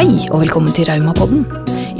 [0.00, 1.42] Hei og velkommen til Raumapodden.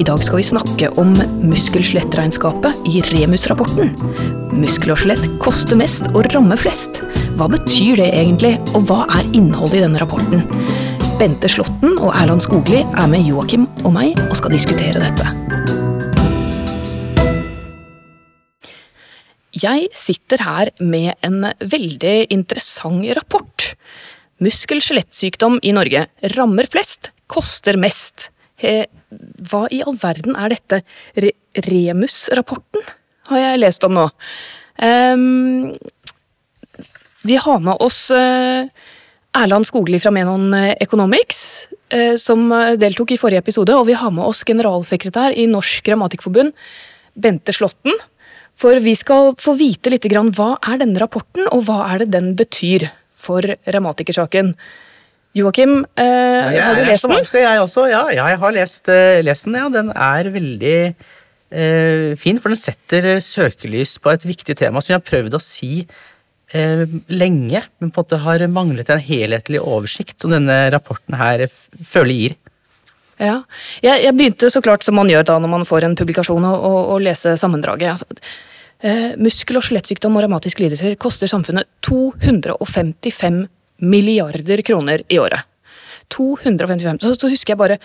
[0.01, 1.11] I dag skal vi snakke om
[1.45, 3.91] muskel-skjelettregnskapet i Remus-rapporten.
[4.57, 7.03] Muskel og skjelett koster mest og rammer flest.
[7.37, 10.47] Hva betyr det egentlig, og hva er innholdet i denne rapporten?
[11.21, 15.37] Bente Slåtten og Erland Skogli er med Joakim og meg og skal diskutere dette.
[19.61, 23.75] Jeg sitter her med en veldig interessant rapport.
[24.41, 26.09] Muskel-skjelettsykdom i Norge
[26.39, 28.29] rammer flest, koster mest.
[28.61, 30.83] Hva i all verden er dette?
[31.17, 31.33] Re
[31.67, 32.85] Remus-rapporten
[33.31, 34.07] har jeg lest om nå.
[34.81, 35.73] Um,
[37.27, 38.69] vi har med oss uh,
[39.37, 41.43] Erland Skogli fra Menon Economics,
[41.95, 42.47] uh, som
[42.81, 43.75] deltok i forrige episode.
[43.75, 46.55] Og vi har med oss generalsekretær i Norsk Grammatikkforbund,
[47.19, 47.99] Bente Slåtten.
[48.61, 52.13] For vi skal få vite litt grann hva er denne rapporten, og hva er det
[52.15, 52.91] den betyr
[53.21, 54.55] for revmatikerssaken.
[55.37, 57.23] Joakim, eh, ja, har du lest den?
[57.39, 59.59] Jeg også, ja, ja, jeg har lest, uh, lest den.
[59.61, 59.69] Ja.
[59.71, 64.99] Den er veldig uh, fin, for den setter søkelys på et viktig tema som jeg
[64.99, 70.19] har prøvd å si uh, lenge, men på en måte har manglet en helhetlig oversikt
[70.19, 71.47] som denne rapporten her
[71.79, 72.37] føler gir.
[73.21, 73.37] Ja,
[73.85, 76.99] jeg, jeg, begynte så klart som man gjør da når man får en publikasjon, å
[77.05, 77.93] lese sammendraget.
[77.93, 83.45] Altså, muskel- og skjelettsykdom og revmatiske lidelser koster samfunnet 255
[83.81, 85.47] milliarder kroner i året.
[86.11, 86.99] 255.
[87.03, 87.79] Så, så husker jeg bare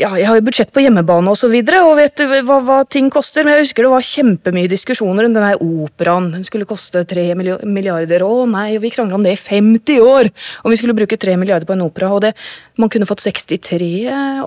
[0.00, 3.10] ja, jeg har jo budsjett på hjemmebane og så videre, og vet hva, hva, ting
[3.12, 3.44] koster.
[3.44, 6.30] Men jeg husker det var kjempemye diskusjoner om denne operaen.
[6.32, 8.24] Den skulle koste 3 milliarder.
[8.24, 10.32] Å nei, vi krangla om det i 50 år!
[10.64, 12.08] Om vi skulle bruke 3 milliarder på en opera.
[12.16, 12.32] Og det,
[12.80, 13.92] man kunne fått 63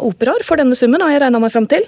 [0.02, 1.88] operaer for denne summen, har jeg regna meg fram til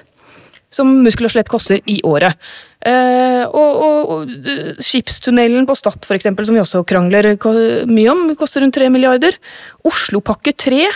[0.74, 2.38] som muskel og skjelett koster i året.
[2.86, 7.34] Eh, og, og, og Skipstunnelen på Stad, for eksempel, som vi også krangler
[7.90, 9.38] mye om, koster rundt 3 milliarder.
[9.88, 10.88] Oslopakke 3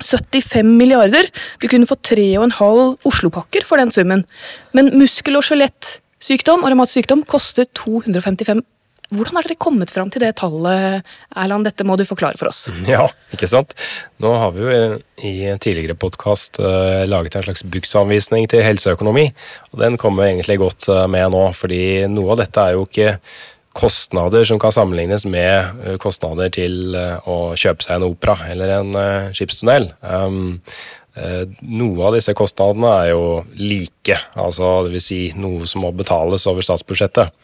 [0.00, 1.28] 75 milliarder.
[1.60, 4.24] Du kunne få 3,5 Oslopakker for den summen.
[4.72, 8.64] Men muskel- og skjelettsykdom og revmatisk sykdom koster 255
[9.10, 11.66] hvordan har dere kommet fram til det tallet, Erland?
[11.66, 12.66] Dette må du forklare for oss.
[12.90, 13.74] Ja, ikke sant.
[14.22, 19.30] Nå har vi jo i en tidligere podkast uh, laget en slags bruksanvisning til helseøkonomi.
[19.72, 23.16] Og den kommer egentlig godt uh, med nå, fordi noe av dette er jo ikke
[23.78, 29.02] kostnader som kan sammenlignes med uh, kostnader til å kjøpe seg en opera eller en
[29.36, 29.90] skipstunnel.
[30.06, 30.60] Um,
[31.66, 33.24] noe av disse kostnadene er jo
[33.58, 35.08] like, altså dvs.
[35.10, 37.34] Si noe som må betales over statsbudsjettet.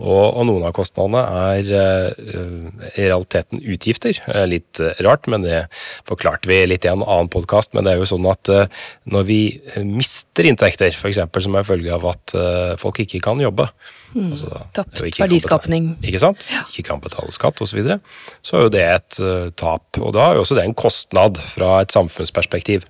[0.00, 1.20] Og, og, noen av kostnadene
[1.52, 4.16] er uh, i realiteten utgifter.
[4.48, 5.66] Litt uh, rart, men det
[6.08, 7.74] forklarte vi litt i en annen podkast.
[7.76, 9.40] Men det er jo sånn at uh, når vi
[9.84, 11.20] mister inntekter, f.eks.
[11.44, 12.34] som er følge av at
[12.80, 13.66] folk ikke kan jobbe
[14.14, 14.30] mm.
[14.30, 15.92] altså, Tapt verdiskapning.
[16.06, 16.46] Ikke sant?
[16.52, 16.62] Ja.
[16.70, 17.72] Ikke kan betale skatt osv.
[17.72, 17.98] Så, videre,
[18.46, 19.20] så er jo det et
[19.60, 20.00] tap.
[20.00, 22.86] Og da er jo også det en kostnad fra et samfunnsperspektiv.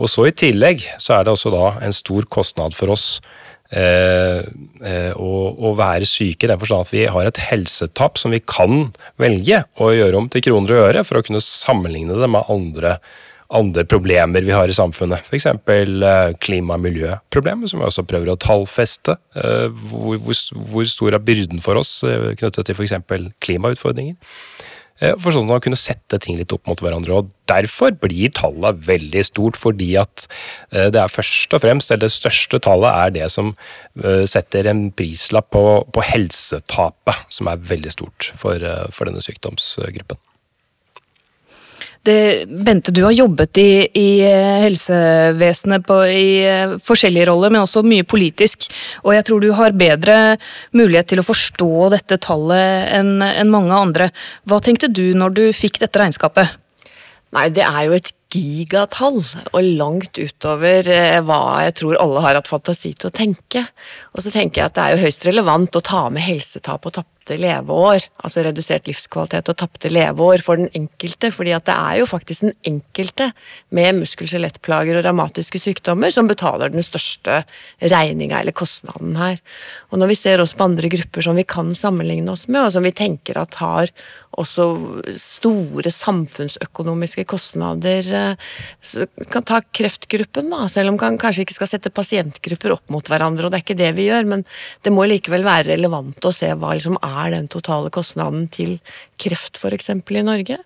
[0.00, 3.18] Og så i tillegg så er det også da en stor kostnad for oss
[3.70, 4.42] eh,
[4.84, 8.90] eh å, være syke i den forstand at vi har et helsetap som vi kan
[9.20, 12.96] velge å gjøre om til kroner og øre for å kunne sammenligne det med andre,
[13.54, 15.28] andre problemer vi har i samfunnet.
[15.28, 15.50] F.eks.
[15.52, 19.18] Eh, klima- og miljøproblemer, som vi også prøver å tallfeste.
[19.34, 20.40] Hvor, hvor,
[20.72, 22.98] hvor stor er byrden for oss knyttet til f.eks.
[23.44, 24.18] klimautfordringer?
[24.98, 27.20] Eh, for sånn at man kunne sette ting litt opp mot hverandre.
[27.20, 30.26] og Derfor blir tallet veldig stort, fordi at
[30.72, 33.54] eh, det er først og fremst, eller det største tallet er det som
[34.02, 35.64] eh, setter en prislapp på,
[35.94, 38.64] på helsetapet, som er veldig stort for,
[38.94, 40.20] for denne sykdomsgruppen.
[42.08, 43.70] Det, Bente, du har jobbet i,
[44.00, 48.70] i eh, helsevesenet på, i eh, forskjellige roller, men også mye politisk.
[49.04, 50.14] Og jeg tror du har bedre
[50.76, 54.08] mulighet til å forstå dette tallet enn en mange andre.
[54.48, 56.56] Hva tenkte du når du fikk dette regnskapet?
[57.36, 59.20] Nei, det er jo et gigatall,
[59.52, 63.66] og langt utover eh, hva jeg tror alle har hatt fantasi til å tenke.
[64.14, 66.96] Og så tenker jeg at det er jo høyst relevant å ta med helsetap og
[67.28, 71.98] tapte leveår, altså redusert livskvalitet og tapte leveår for den enkelte, fordi at det er
[72.00, 73.32] jo faktisk den enkelte
[73.70, 77.42] med muskel-skjelettplager og revmatiske sykdommer som betaler den største
[77.82, 79.38] regninga eller kostnaden her.
[79.92, 82.72] Og når vi ser oss på andre grupper som vi kan sammenligne oss med, og
[82.72, 83.92] som vi tenker at har
[84.38, 84.66] også
[85.18, 88.36] store samfunnsøkonomiske kostnader,
[88.84, 93.08] så kan ta kreftgruppen, da, selv om man kanskje ikke skal sette pasientgrupper opp mot
[93.08, 94.44] hverandre, og det er ikke det vi gjør, men
[94.86, 98.76] det må likevel være relevant å se hva liksom er er den totale kostnaden til
[99.20, 99.90] kreft f.eks.
[99.90, 100.58] i Norge.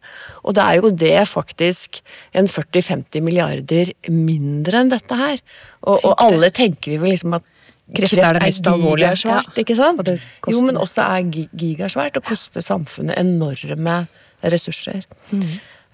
[0.45, 2.03] Og det er jo det faktisk
[2.39, 5.41] en 40-50 milliarder mindre enn dette her.
[5.83, 7.49] Og, og alle tenker vi vel liksom at
[7.97, 9.13] Kreft, er det mest alvorlige.
[9.13, 9.61] Gigasvært, ja.
[9.65, 10.11] ikke sant?
[10.49, 14.07] Jo, men også er gigasvært og koster samfunnet enorme
[14.43, 15.07] ressurser.
[15.31, 15.49] Mm.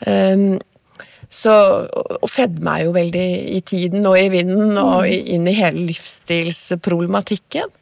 [0.06, 0.61] Um,
[1.31, 1.53] Så,
[2.19, 7.75] og fedme er jo veldig i tiden og i vinden og inn i hele livsstilsproblematikken.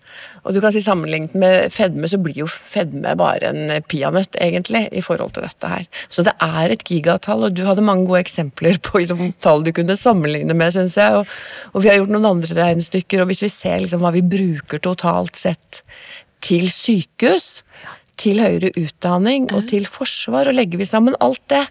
[0.46, 4.86] Og du kan si Sammenlignet med fedme, så blir jo fedme bare en peanøtt, egentlig,
[4.94, 5.86] i forhold til dette her.
[6.08, 9.72] Så det er et gigatall, og du hadde mange gode eksempler på liksom, tall du
[9.76, 11.20] kunne sammenligne med, syns jeg.
[11.20, 11.36] Og,
[11.72, 14.82] og, vi har gjort noen andre regnestykker, og hvis vi ser liksom, hva vi bruker
[14.86, 15.82] totalt sett
[16.46, 17.64] til sykehus,
[18.16, 21.66] til høyere utdanning og til forsvar, og legger vi sammen alt det,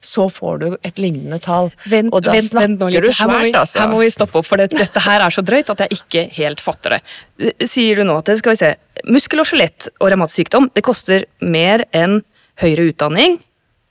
[0.00, 1.68] så får du et lignende tall.
[1.90, 3.82] Vent, og da vent, snakker vent, du svært, vi, altså.
[3.82, 6.24] Her må vi stoppe opp, for dette, dette her er så drøyt at jeg ikke
[6.38, 7.52] helt fatter det.
[7.68, 8.72] Sier du nå at skal vi se,
[9.12, 12.22] muskel- og skjelett- og revmatsykdom det koster mer enn
[12.64, 13.40] høyere utdanning,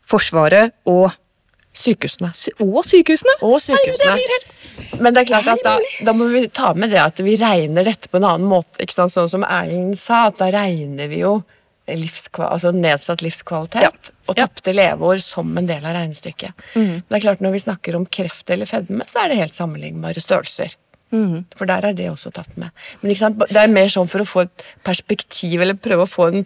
[0.09, 1.11] Forsvaret og
[1.79, 2.31] Sykehusene.
[2.65, 3.35] Og sykehusene?
[3.45, 4.15] Og sykehusene.
[4.15, 4.97] Nei, det helt...
[4.99, 5.75] Men det er klart at da,
[6.07, 8.81] da, må vi ta med det at vi regner dette på en annen måte.
[8.83, 9.13] ikke sant?
[9.13, 11.37] Sånn som Erlend sa, at da regner vi jo
[11.89, 14.17] altså nedsatt livskvalitet ja.
[14.29, 14.77] og tapte ja.
[14.81, 16.67] leveår som en del av regnestykket.
[16.75, 16.93] Mm.
[17.05, 20.23] Det er klart Når vi snakker om kreft eller fedme, så er det helt sammenlignbare
[20.23, 20.75] størrelser.
[21.11, 21.45] Mm.
[21.57, 22.69] For der er det også tatt med.
[23.01, 26.45] Men det er mer sånn for å få et perspektiv, eller prøve å få en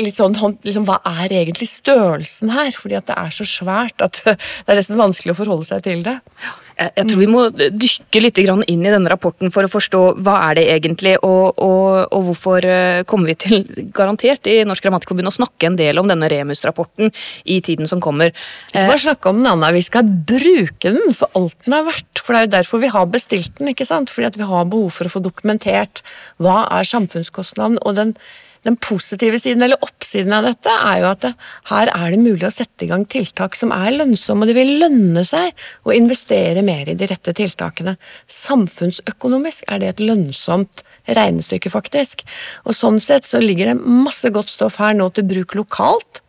[0.00, 2.72] litt sånn liksom, Hva er egentlig størrelsen her?
[2.76, 4.38] Fordi at det er så svært at det
[4.72, 6.18] er nesten vanskelig å forholde seg til det.
[6.40, 10.34] Jeg, jeg tror vi må dykke litt inn i denne rapporten for å forstå hva
[10.50, 13.64] er det egentlig, og, og, og hvorfor eh, kommer vi til,
[13.96, 17.12] garantert i Norsk Grammatikerforbund, å snakke en del om denne Remus-rapporten
[17.48, 18.34] i tiden som kommer.
[18.68, 19.72] Ikke bare snakke om den, Anna.
[19.72, 22.20] Vi skal bruke den for alt den er verdt.
[22.20, 23.72] For det er jo derfor vi har bestilt den.
[23.72, 24.12] ikke sant?
[24.12, 26.04] Fordi at vi har behov for å få dokumentert
[26.42, 27.80] hva er samfunnskostnaden.
[27.82, 28.18] og den
[28.66, 31.32] den positive siden, eller oppsiden av dette, er jo at det,
[31.70, 34.74] her er det mulig å sette i gang tiltak som er lønnsomme, og det vil
[34.82, 35.54] lønne seg
[35.86, 37.96] å investere mer i de rette tiltakene.
[38.32, 42.26] Samfunnsøkonomisk er det et lønnsomt regnestykke, faktisk.
[42.66, 46.22] Og sånn sett så ligger det masse godt stoff her nå til bruk lokalt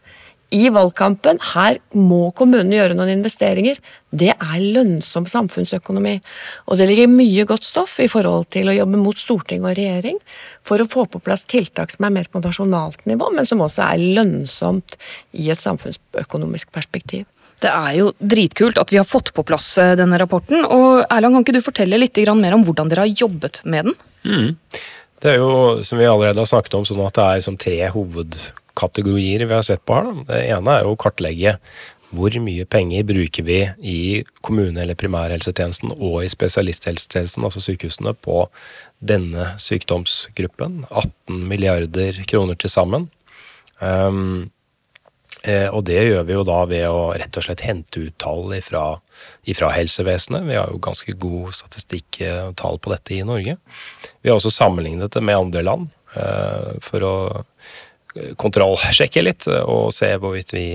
[0.56, 3.80] i valgkampen her må kommunene gjøre noen investeringer.
[4.16, 6.16] Det er lønnsom samfunnsøkonomi.
[6.72, 10.20] Og det ligger mye godt stoff i forhold til å jobbe mot storting og regjering
[10.68, 13.90] for å få på plass tiltak som er mer på nasjonalt nivå, men som også
[13.90, 14.96] er lønnsomt
[15.36, 17.26] i et samfunnsøkonomisk perspektiv.
[17.64, 20.62] Det er jo dritkult at vi har fått på plass eh, denne rapporten.
[20.64, 23.98] og Erland, Kan ikke du fortelle litt mer om hvordan dere har jobbet med den?
[24.24, 24.56] Mm.
[25.20, 27.80] Det er jo, som vi allerede har snakket om, sånn at det er som tre
[27.90, 28.38] hoved
[28.78, 30.12] kategorier vi har sett på her.
[30.30, 31.58] Det ene er jo å kartlegge
[32.16, 38.46] hvor mye penger bruker vi i kommune- eller primærhelsetjenesten og i spesialisthelsetjenesten, altså sykehusene, på
[39.04, 40.86] denne sykdomsgruppen.
[40.90, 43.10] 18 milliarder kroner til sammen.
[43.80, 44.52] Um,
[45.44, 48.56] eh, og det gjør vi jo da ved å rett og slett hente ut tall
[48.56, 49.02] ifra,
[49.46, 50.48] ifra helsevesenet.
[50.48, 53.58] Vi har jo ganske god statistikk og tall på dette i Norge.
[54.22, 57.16] Vi har også sammenlignet det med andre land uh, for å
[58.40, 60.66] kontrollsjekke litt og se hvorvidt vi,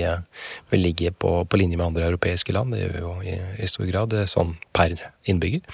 [0.73, 2.75] vi ligger på, på, linje med andre europeiske land.
[2.75, 4.97] Det gjør vi jo i, i stor grad, er sånn per
[5.29, 5.65] innbygger.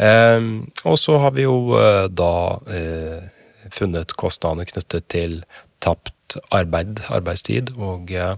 [0.00, 0.38] Eh,
[0.84, 2.32] og så har vi jo eh, da
[2.70, 3.28] eh,
[3.74, 5.42] funnet kostnadene knyttet til
[5.80, 6.14] tapt
[6.54, 8.36] arbeid, arbeidstid, og eh,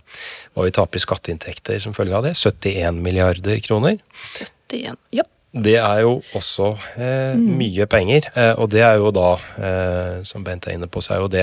[0.55, 2.35] hva vi taper i skatteinntekter som følge av det.
[2.39, 4.01] 71 milliarder kroner.
[4.23, 5.27] 71, ja.
[5.53, 7.49] Det er jo også eh, mm.
[7.59, 11.19] mye penger, eh, og det er jo da, eh, som Bent er inne på, så
[11.19, 11.43] er, det,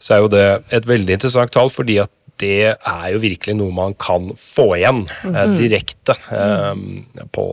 [0.00, 3.76] så er, jo det, et veldig interessant tall, fordi at det er jo virkelig noe
[3.76, 5.58] man kan få igjen mm.
[5.60, 7.28] direkte mm.
[7.36, 7.46] på,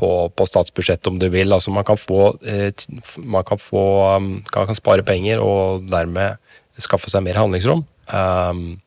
[0.00, 1.52] på, på, statsbudsjettet, om du vil.
[1.52, 2.72] Altså man kan få, eh,
[3.20, 3.84] man kan, få
[4.16, 6.40] um, kan, kan spare penger og dermed
[6.80, 7.84] skaffe seg mer handlingsrom.
[8.08, 8.80] Um,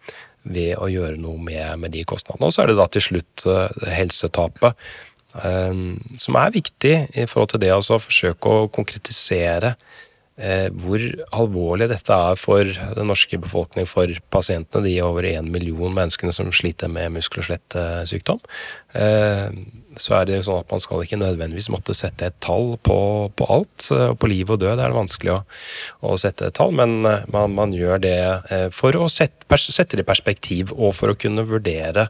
[0.44, 2.50] ved å gjøre noe med, med de kostnadene.
[2.50, 3.46] Og så er det da til slutt
[3.96, 9.74] helsetapet Eh, som er viktig i forhold til det å forsøke å konkretisere
[10.38, 11.02] eh, hvor
[11.34, 16.52] alvorlig dette er for den norske befolkning, for pasientene, de over én million menneskene som
[16.54, 18.44] sliter med muskel- og skjelettsykdom.
[18.94, 19.58] Eh,
[19.98, 23.00] så er det jo sånn at man skal ikke nødvendigvis måtte sette et tall på,
[23.38, 23.90] på alt.
[24.18, 25.42] På liv og død er det vanskelig å,
[26.10, 28.18] å sette et tall, men man, man gjør det
[28.74, 32.10] for å sette, sette det i perspektiv, og for å kunne vurdere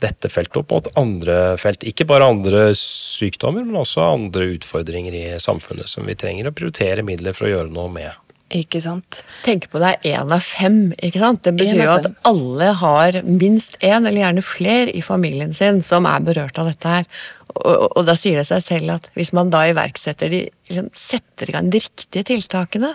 [0.00, 1.84] dette feltet opp mot andre felt.
[1.86, 7.06] Ikke bare andre sykdommer, men også andre utfordringer i samfunnet som vi trenger å prioritere
[7.06, 8.18] midler for å gjøre noe med.
[8.50, 9.20] Ikke sant.
[9.44, 10.88] Tenk på det er én av fem.
[10.98, 11.44] ikke sant?
[11.46, 16.08] Det betyr jo at alle har minst én, eller gjerne flere, i familien sin som
[16.10, 17.06] er berørt av dette her.
[17.50, 20.40] Og, og, da sier det seg selv at hvis man da iverksetter de,
[20.70, 22.92] liksom setter i gang de riktige tiltakene,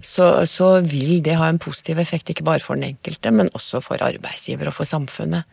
[0.00, 3.82] så, så, vil det ha en positiv effekt ikke bare for den enkelte, men også
[3.84, 5.44] for arbeidsgiver og for samfunnet.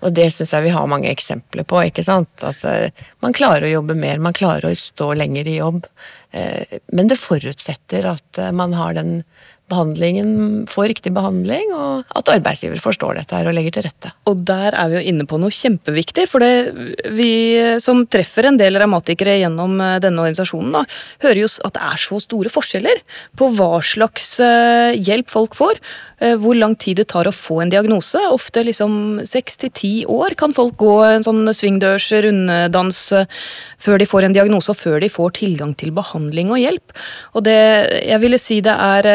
[0.00, 1.82] Og det syns jeg vi har mange eksempler på.
[1.88, 2.32] ikke sant?
[2.46, 5.84] At uh, man klarer å jobbe mer, man klarer å stå lenger i jobb.
[6.30, 9.22] Eh, men det forutsetter at eh, man har den
[9.70, 14.12] behandlingen, får riktig behandling, og at arbeidsgiver forstår dette her og legger til rette.
[14.30, 17.30] Og der er vi jo inne på noe kjempeviktig, for det, vi
[17.82, 20.84] som treffer en del revmatikere gjennom eh, denne organisasjonen, da,
[21.24, 23.02] hører jo at det er så store forskjeller
[23.38, 25.80] på hva slags eh, hjelp folk får.
[26.20, 28.20] Eh, hvor lang tid det tar å få en diagnose.
[28.28, 33.00] Ofte liksom seks til ti år kan folk gå en sånn svingdørs runddans
[33.80, 36.92] før de får en diagnose, og før de får tilgang til behandling og hjelp.
[37.32, 37.56] Og det,
[38.04, 39.08] jeg ville si det er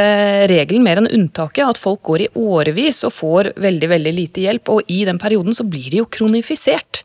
[0.52, 4.72] regelen mer enn unntaket at folk går i årevis og får veldig veldig lite hjelp,
[4.72, 7.04] og i den perioden så blir de jo kronifisert.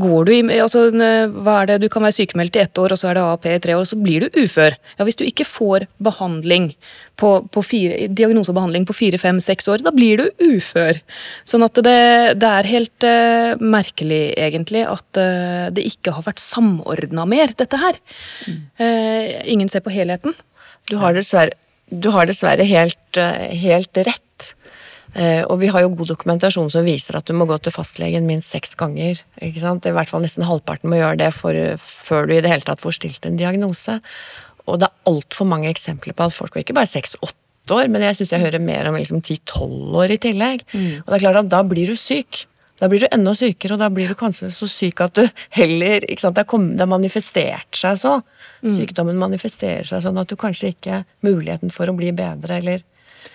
[0.00, 2.98] Går du i, altså, hva er det, Du kan være sykemeldt i ett år, og
[2.98, 4.74] så er det AAP i tre år, og så blir du ufør.
[4.98, 6.72] Ja, Hvis du ikke får behandling
[7.16, 10.98] på, på fire, diagnose og behandling på fire, fem, seks år, da blir du ufør.
[11.46, 12.00] Sånn at det,
[12.42, 17.78] det er helt uh, merkelig, egentlig, at uh, det ikke har vært samordna mer, dette
[17.78, 18.00] her.
[18.48, 18.58] Mm.
[18.82, 20.34] Uh, ingen ser på helheten.
[20.90, 21.54] Du har dessverre
[21.90, 24.54] du har dessverre helt, eh, helt rett.
[25.14, 28.26] Eh, og vi har jo god dokumentasjon som viser at du må gå til fastlegen
[28.26, 29.20] minst seks ganger.
[29.40, 32.82] I hvert fall nesten halvparten må gjøre det for, før du i det hele tatt
[32.82, 34.00] får stilt en diagnose.
[34.66, 38.18] Og det er altfor mange eksempler på at folk ikke bare seks-åtte år, men jeg
[38.18, 40.66] syns jeg hører mer om liksom ti-tolv år i tillegg.
[40.72, 41.04] Mm.
[41.04, 42.46] Og det er klart at da blir du syk.
[42.82, 45.22] Da blir du enda sykere, og da blir du kanskje så syk at du
[45.54, 48.16] heller ikke sant, Det har manifestert seg så.
[48.64, 48.72] Mm.
[48.78, 52.82] Sykdommen manifesterer seg sånn at du kanskje ikke har muligheten for å bli bedre, eller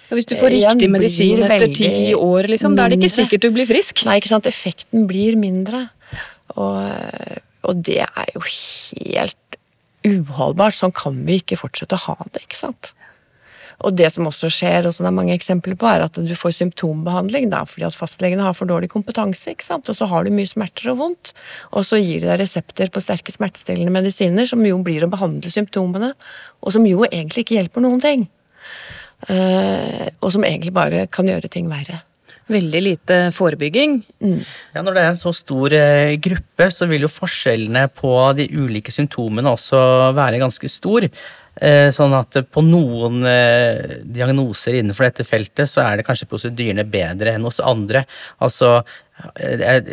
[0.10, 3.46] ja, Hvis du får riktig medisin etter ti år, liksom, da er det ikke sikkert
[3.46, 4.03] du blir frisk.
[4.05, 4.50] Nei, ikke sant.
[4.50, 5.88] Effekten blir mindre.
[6.58, 6.81] Og,
[7.69, 9.60] og det er jo helt
[10.05, 10.77] uholdbart.
[10.77, 12.93] Sånn kan vi ikke fortsette å ha det, ikke sant.
[13.88, 16.33] Og det som også skjer, og som det er mange eksempler på, er at du
[16.36, 19.53] får symptombehandling da, fordi at fastlegene har for dårlig kompetanse.
[19.53, 19.88] ikke sant?
[19.88, 21.31] Og så har du mye smerter og vondt,
[21.71, 25.53] og så gir de deg resepter på sterke smertestillende medisiner, som jo blir å behandle
[25.53, 26.12] symptomene,
[26.59, 28.27] og som jo egentlig ikke hjelper noen ting.
[29.27, 32.01] Uh, og som egentlig bare kan gjøre ting verre.
[32.50, 34.00] Veldig lite forebygging.
[34.25, 34.39] Mm.
[34.74, 38.48] Ja, Når det er en så stor eh, gruppe, så vil jo forskjellene på de
[38.57, 39.77] ulike symptomene også
[40.17, 41.05] være ganske stor.
[41.59, 46.85] Eh, sånn at på noen eh, diagnoser innenfor dette feltet så er det kanskje prosedyrene
[46.87, 48.05] bedre enn hos andre.
[48.39, 48.77] Altså,
[49.35, 49.89] eh,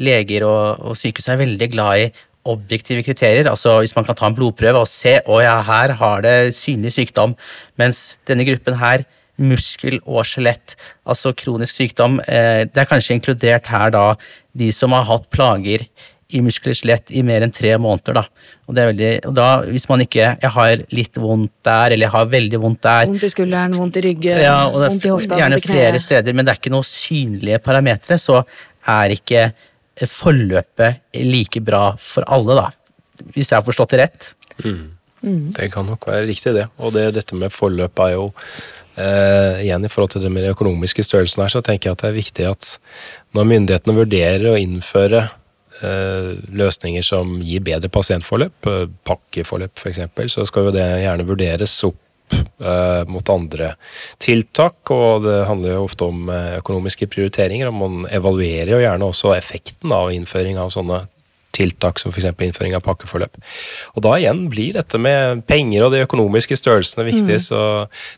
[0.00, 2.10] leger og, og sykehus er veldig glad i
[2.50, 3.48] objektive kriterier.
[3.48, 6.92] Altså hvis man kan ta en blodprøve og se å ja, her har det synlig
[6.98, 7.36] sykdom,
[7.80, 9.06] mens denne gruppen her
[9.40, 10.76] muskel og skjelett,
[11.08, 12.18] altså kronisk sykdom.
[12.28, 14.04] Det er kanskje inkludert her da
[14.52, 15.86] de som har hatt plager
[16.36, 18.20] i muskler og skjelett i mer enn tre måneder.
[18.20, 18.50] Da.
[18.66, 22.06] Og, det er veldig, og da, hvis man ikke Jeg har litt vondt der, eller
[22.06, 24.94] jeg har veldig vondt der Vondt i skulderen, vondt i ryggen, ja, og det er
[24.94, 28.42] vondt i hofta, Gjerne flere steder, men det er ikke noen synlige parametere, så
[28.88, 29.50] er ikke
[30.08, 32.68] forløpet like bra for alle, da.
[33.34, 34.28] Hvis jeg har forstått det rett.
[34.64, 34.84] Mm.
[35.20, 35.48] Mm.
[35.56, 36.70] Det kan nok være riktig, det.
[36.80, 38.30] Og det, dette med forløp er jo
[39.00, 42.00] Uh, igjen i forhold til det med de økonomiske størrelsen her, så tenker jeg at
[42.02, 42.70] det er viktig at
[43.38, 45.49] når myndighetene vurderer å innføre Eh,
[45.82, 50.00] løsninger som gir bedre pasientforløp, eh, pakkeforløp f.eks.,
[50.34, 53.74] så skal jo det gjerne vurderes opp eh, mot andre
[54.22, 54.92] tiltak.
[54.92, 59.94] Og det handler jo ofte om økonomiske prioriteringer, og man evaluerer jo gjerne også effekten
[59.96, 61.04] av innføring av sånne
[61.56, 62.28] tiltak som f.eks.
[62.30, 63.40] innføring av pakkeforløp.
[63.96, 67.46] Og da igjen blir dette med penger og de økonomiske størrelsene viktig, mm.
[67.48, 67.62] så,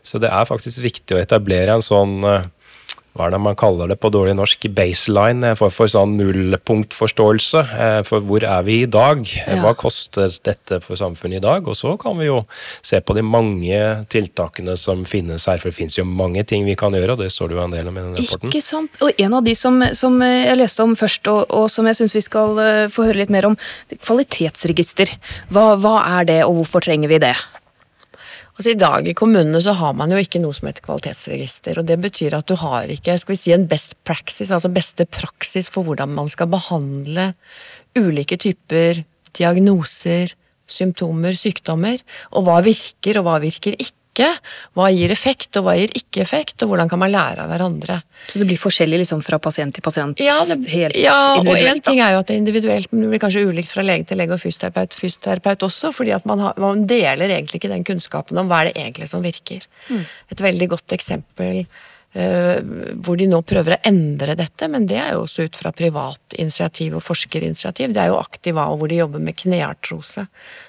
[0.05, 2.19] så, det er faktisk viktig å etablere en sånn
[3.13, 7.61] hva er det man kaller det på dårlig norsk, baseline for, for sånn nullpunktforståelse.
[7.61, 9.21] Eh, for hvor er vi i dag?
[9.61, 11.69] Hva koster dette for samfunnet i dag?
[11.69, 12.41] Og så kan vi jo
[12.81, 13.79] se på de mange
[14.13, 17.29] tiltakene som finnes her, for det finnes jo mange ting vi kan gjøre, og det
[17.35, 18.49] står det jo en del om i den rapporten.
[18.49, 19.01] Ikke sant.
[19.05, 22.17] Og en av de som, som jeg leste om først, og, og som jeg syns
[22.17, 23.59] vi skal eh, få høre litt mer om,
[23.93, 25.13] kvalitetsregister.
[25.53, 27.35] Hva, hva er det, og hvorfor trenger vi det?
[28.53, 31.79] Altså I dag i kommunene så har man jo ikke noe som heter kvalitetsregister.
[31.81, 35.07] og Det betyr at du har ikke skal vi si, en best practice, altså beste
[35.09, 37.31] praksis for hvordan man skal behandle
[37.97, 39.01] ulike typer
[39.33, 40.35] diagnoser,
[40.69, 42.05] symptomer, sykdommer.
[42.37, 44.29] Og hva virker, og hva virker ikke ikke?
[44.77, 47.99] Hva gir effekt, og hva gir ikke effekt, og hvordan kan man lære av hverandre?
[48.29, 50.21] Så det blir forskjellig liksom fra pasient til pasient?
[50.23, 53.13] Ja, det, helt ja og én ting er jo at det er individuelt, men det
[53.13, 56.59] blir kanskje ulikt fra lege til lege og fysioterapeut fysioterapeut også, fordi at man, har,
[56.61, 59.65] man, deler egentlig ikke den kunnskapen om hva er det egentlig som virker.
[59.89, 60.05] Mm.
[60.35, 61.65] Et veldig godt eksempel
[62.13, 66.35] hvor de nå prøver å endre dette, men det er jo også ut fra privat
[66.37, 67.89] initiativ og forskerinitiativ.
[67.95, 70.27] Det er jo Aktiva, hvor de jobber med kneartrose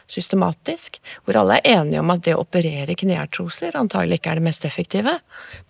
[0.08, 0.96] systematisk.
[1.24, 4.64] Hvor alle er enige om at det å operere kneartroser antagelig ikke er det mest
[4.64, 5.18] effektive.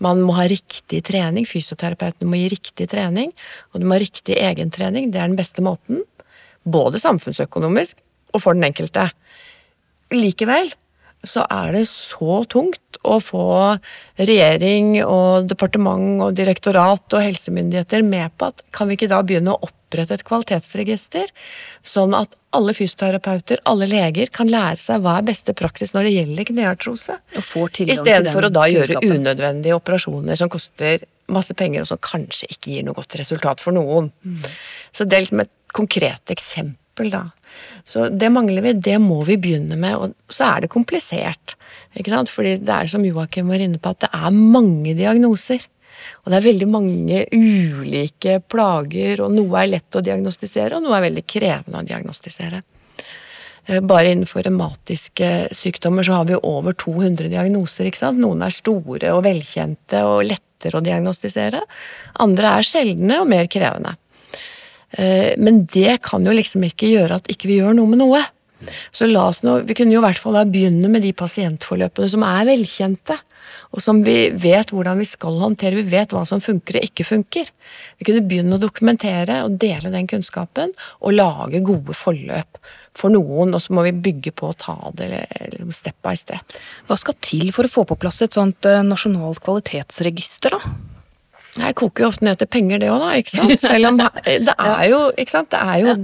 [0.04, 3.34] Man må ha riktig trening, fysioterapeuten må gi riktig trening,
[3.72, 5.10] og du må ha riktig egentrening.
[5.10, 6.04] Det er den beste måten.
[6.62, 7.98] Både samfunnsøkonomisk
[8.34, 9.10] og for den enkelte.
[10.14, 10.70] likevel
[11.28, 13.46] så er det så tungt å få
[14.20, 19.54] regjering og departement og direktorat og helsemyndigheter med på at kan vi ikke da begynne
[19.54, 21.30] å opprette et kvalitetsregister,
[21.86, 26.14] sånn at alle fysioterapeuter, alle leger, kan lære seg hva er beste praksis når det
[26.14, 27.18] gjelder kneartrose?
[27.34, 32.86] Istedenfor å da gjøre unødvendige operasjoner som koster masse penger, og som kanskje ikke gir
[32.86, 34.10] noe godt resultat for noen.
[34.24, 34.42] Mm.
[34.94, 37.26] Så det er liksom et konkret eksempel, da.
[37.88, 41.56] Så det mangler vi, det må vi begynne med, og så er det komplisert.
[41.94, 42.32] Ikke sant?
[42.32, 45.66] Fordi det er som Joakim var inne på, at det er mange diagnoser.
[46.24, 50.96] Og det er veldig mange ulike plager, og noe er lett å diagnostisere, og noe
[50.98, 52.62] er veldig krevende å diagnostisere.
[53.66, 57.88] Eh, bare innenfor revmatiske sykdommer så har vi over 200 diagnoser.
[57.88, 58.20] ikke sant?
[58.20, 61.62] Noen er store og velkjente og lettere å diagnostisere.
[62.20, 63.96] Andre er sjeldne og mer krevende.
[64.98, 68.22] Eh, men det kan jo liksom ikke gjøre at ikke vi gjør noe med noe.
[68.94, 72.24] Så la oss nå, Vi kunne jo i hvert fall begynne med de pasientforløpene som
[72.26, 73.18] er velkjente.
[73.74, 75.80] Og som vi vet hvordan vi skal håndtere.
[75.82, 77.50] Vi vet hva som funker og ikke funker.
[77.98, 82.60] Vi kunne begynne å dokumentere og dele den kunnskapen og lage gode forløp
[82.94, 85.24] for noen, og så må vi bygge på å ta det
[85.74, 86.54] step by step.
[86.86, 90.93] Hva skal til for å få på plass et sånt eh, nasjonalt kvalitetsregister, da?
[91.54, 93.10] Jeg koker jo ofte ned til penger, det òg, da.
[93.20, 93.62] ikke sant?
[93.62, 95.50] Selv om det er jo, ikke sant?
[95.54, 95.94] Det er jo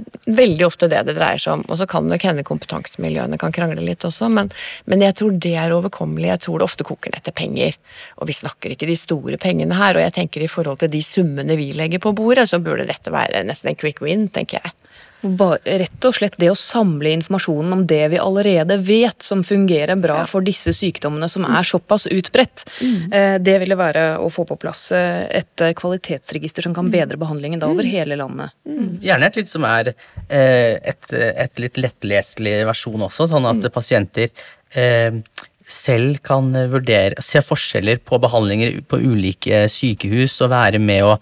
[0.41, 1.65] veldig ofte det det dreier seg om.
[1.67, 4.53] Og så kan nok hende kompetansemiljøene kan krangle litt også, men,
[4.87, 6.29] men, jeg tror det er overkommelig.
[6.31, 7.79] Jeg tror det ofte koker ned til penger.
[8.23, 9.99] Og vi snakker ikke de store pengene her.
[9.99, 13.11] Og jeg tenker i forhold til de summene vi legger på bordet, så burde dette
[13.15, 14.77] være nesten en quick win, tenker jeg.
[15.21, 19.99] Bare, rett og slett det å samle informasjonen om det vi allerede vet som fungerer
[20.01, 20.29] bra ja.
[20.29, 22.99] for disse sykdommene som er såpass utbredt, mm.
[23.11, 26.93] Eh, det ville være å få på plass eh, et eh, kvalitetsregister som kan mm.
[26.95, 27.91] bedre behandlingen da over mm.
[27.93, 28.55] hele landet.
[28.65, 28.89] Mm.
[29.05, 29.93] Gjerne et litt som er
[30.31, 33.71] et, et litt lettleselig versjon også, sånn at mm.
[33.75, 34.33] pasienter
[34.79, 35.21] eh,
[35.71, 41.15] selv kan vurdere, se forskjeller på behandlinger på ulike sykehus og være med å,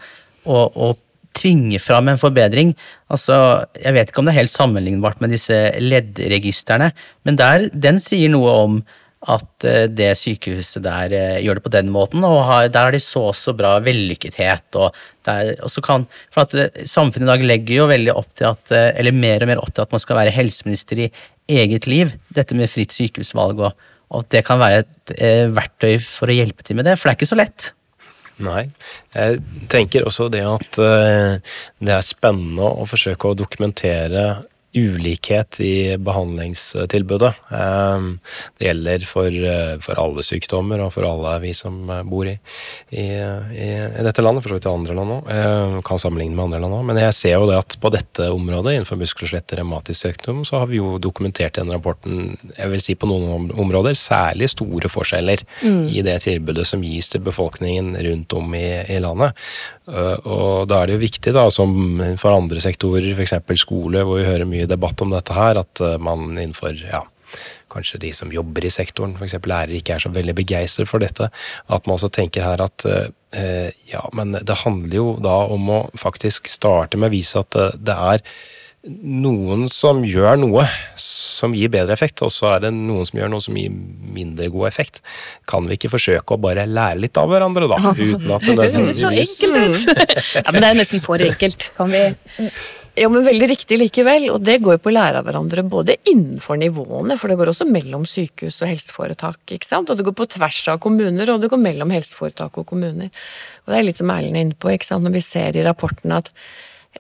[0.48, 0.92] å, å
[1.38, 2.74] tvinge fram en forbedring.
[3.12, 6.92] Altså, Jeg vet ikke om det er helt sammenlignbart med disse leddregistrene,
[7.24, 8.80] men der, den sier noe om
[9.26, 12.94] at eh, det sykehuset der eh, gjør det på den måten, og har, der har
[12.94, 14.78] de så så bra vellykkethet.
[14.78, 14.94] og,
[15.26, 18.70] der, og kan, for at eh, Samfunnet i dag legger jo veldig opp til at,
[18.70, 21.10] eller mer og mer opp til at man skal være helseminister i
[21.48, 22.12] eget liv.
[22.34, 26.38] Dette med fritt sykehusvalg, og, og at det kan være et eh, verktøy for å
[26.38, 27.72] hjelpe til med det, for det er ikke så lett.
[28.44, 28.68] Nei.
[29.14, 29.40] Jeg
[29.72, 34.28] tenker også det at uh, det er spennende å forsøke å dokumentere
[34.76, 37.32] ulikhet i behandlingstilbudet.
[37.50, 38.18] Ehm,
[38.58, 42.36] det gjelder for, eh, for, alle sykdommer og for alle vi som eh, bor i,
[42.92, 43.68] i, i,
[44.04, 45.30] dette landet, for så vidt i andre land òg.
[45.32, 46.84] Ehm, kan sammenligne med andre land òg.
[46.90, 50.60] Men jeg ser jo det at på dette området, innenfor muskel- og revmatisk sykdom, så
[50.62, 54.92] har vi jo dokumentert i denne rapporten, jeg vil si på noen områder, særlig store
[54.92, 55.88] forskjeller mm.
[55.88, 59.32] i det tilbudet som gis til befolkningen rundt om i, i landet.
[59.88, 63.38] Eh, og da er det jo viktig, da, som for andre sektorer, f.eks.
[63.62, 67.04] skole, hvor vi hører mye debatt om dette her, at eh, man innenfor ja,
[67.72, 69.38] kanskje de som jobber i sektoren, f.eks.
[69.40, 71.30] lærere, ikke er så veldig begeistret for dette.
[71.68, 75.82] At man også tenker her at eh, ja, men det handler jo da om å
[75.98, 78.24] faktisk starte med å vise at det er
[78.88, 80.64] noen som gjør noe
[80.98, 84.48] som gir bedre effekt, og så er det noen som gjør noe som gir mindre
[84.54, 85.02] god effekt.
[85.50, 87.78] Kan vi ikke forsøke å bare lære litt av hverandre, da?
[87.92, 90.10] Uten at det nødvendigvis Det så enkelt ut!
[90.40, 91.70] ja, men det er nesten for enkelt.
[91.78, 92.02] Kan vi
[92.98, 95.94] ja, men veldig riktig likevel, og det går jo på å lære av hverandre både
[96.10, 100.16] innenfor nivåene, for det går også mellom sykehus og helseforetak, ikke sant, og det går
[100.18, 103.12] på tvers av kommuner, og det går mellom helseforetak og kommuner.
[103.66, 105.66] Og det er litt som Erlend er inne på, ikke sant, når vi ser i
[105.66, 106.32] rapporten at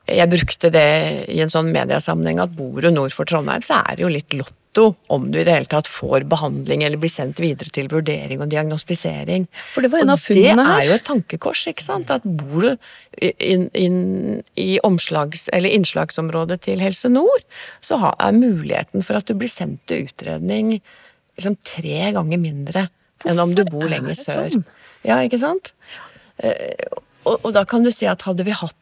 [0.06, 0.88] jeg brukte det
[1.32, 4.36] i en sånn mediasammenheng at bor du nord for Trondheim, så er det jo litt
[4.36, 8.44] lotto om du i det hele tatt får behandling eller blir sendt videre til vurdering
[8.44, 9.48] og diagnostisering.
[9.74, 10.60] For det var en av funnene her.
[10.60, 12.12] Og Det er jo et tankekors, ikke sant.
[12.14, 12.70] At bor du
[13.18, 13.98] inn, inn
[14.60, 17.44] i omslags, eller innslagsområdet til Helse Nord,
[17.84, 20.78] så er muligheten for at du blir sendt til utredning
[21.38, 24.50] liksom tre ganger mindre Hvorfor enn om du bor lenger sør.
[24.54, 24.66] Sånn?
[25.06, 25.72] Ja, ikke sant?
[26.42, 26.86] Eh,
[27.26, 28.76] og, og da kan du si at hadde vi hatt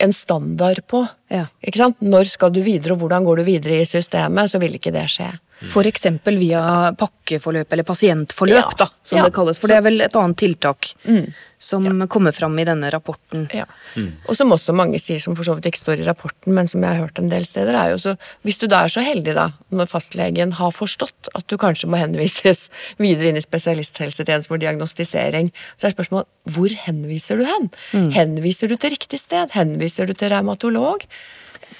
[0.00, 1.04] en standard på.
[1.32, 1.46] Ja.
[1.64, 2.00] Ikke sant?
[2.02, 5.06] Når skal du videre, og hvordan går du videre i systemet, så vil ikke det
[5.12, 5.30] skje.
[5.68, 6.06] F.eks.
[6.24, 6.62] via
[6.96, 8.76] pakkeforløp eller pasientforløp, ja.
[8.78, 9.28] da, som ja.
[9.28, 9.60] det kalles.
[9.60, 11.26] For det er vel et annet tiltak mm.
[11.60, 12.06] som ja.
[12.10, 13.44] kommer fram i denne rapporten.
[13.96, 14.08] Mm.
[14.24, 16.84] Og som også mange sier, som for så vidt ikke står i rapporten, men som
[16.84, 19.34] jeg har hørt en del steder, er jo så Hvis du da er så heldig,
[19.36, 22.68] da, når fastlegen har forstått at du kanskje må henvises
[23.02, 27.68] videre inn i spesialisthelsetjenesten for diagnostisering, så er spørsmålet hvor henviser du hen?
[27.92, 28.08] Mm.
[28.16, 29.52] Henviser du til riktig sted?
[29.52, 31.04] Henviser du til revmatolog?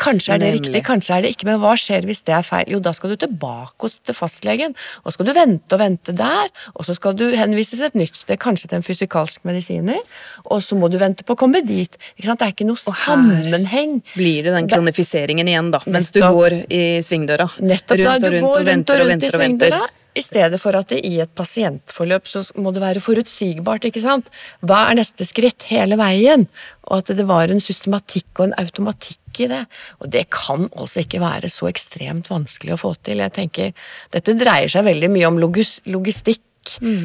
[0.00, 0.60] Kanskje er det Nemlig.
[0.64, 2.70] riktig, kanskje er det ikke, men hva skjer hvis det er feil?
[2.72, 6.48] Jo, da skal du tilbake hos til fastlegen, og skal du vente og vente der,
[6.74, 10.00] og så skal du henvises et nytt sted, kanskje til en fysikalsk medisiner,
[10.46, 12.00] og så må du vente på å komme dit.
[12.16, 12.40] Ikke sant?
[12.40, 14.00] Det er ikke noe sammenheng.
[14.16, 17.50] Blir det den kronifiseringen igjen, da, mens du går i svingdøra?
[17.60, 19.80] Nettopp rundt og rundt og venter og venter og venter.
[20.18, 23.84] I stedet for at det i et pasientforløp så må det være forutsigbart.
[23.86, 24.26] ikke sant?
[24.66, 26.48] Hva er neste skritt hele veien?
[26.90, 29.62] Og at det var en systematikk og en automatikk i det.
[30.02, 33.22] Og det kan altså ikke være så ekstremt vanskelig å få til.
[33.22, 33.72] Jeg tenker,
[34.10, 36.42] Dette dreier seg veldig mye om logis logistikk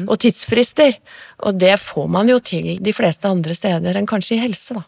[0.06, 0.98] og tidsfrister.
[1.46, 4.84] Og det får man jo til de fleste andre steder enn kanskje i helse, da.